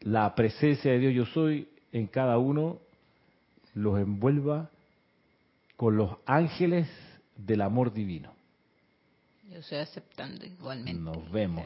[0.00, 2.80] la presencia de Dios yo soy en cada uno
[3.74, 4.70] los envuelva
[5.76, 6.88] con los ángeles
[7.36, 8.35] del amor divino.
[9.56, 11.00] Yo estoy aceptando igualmente.
[11.00, 11.64] Nos vemos.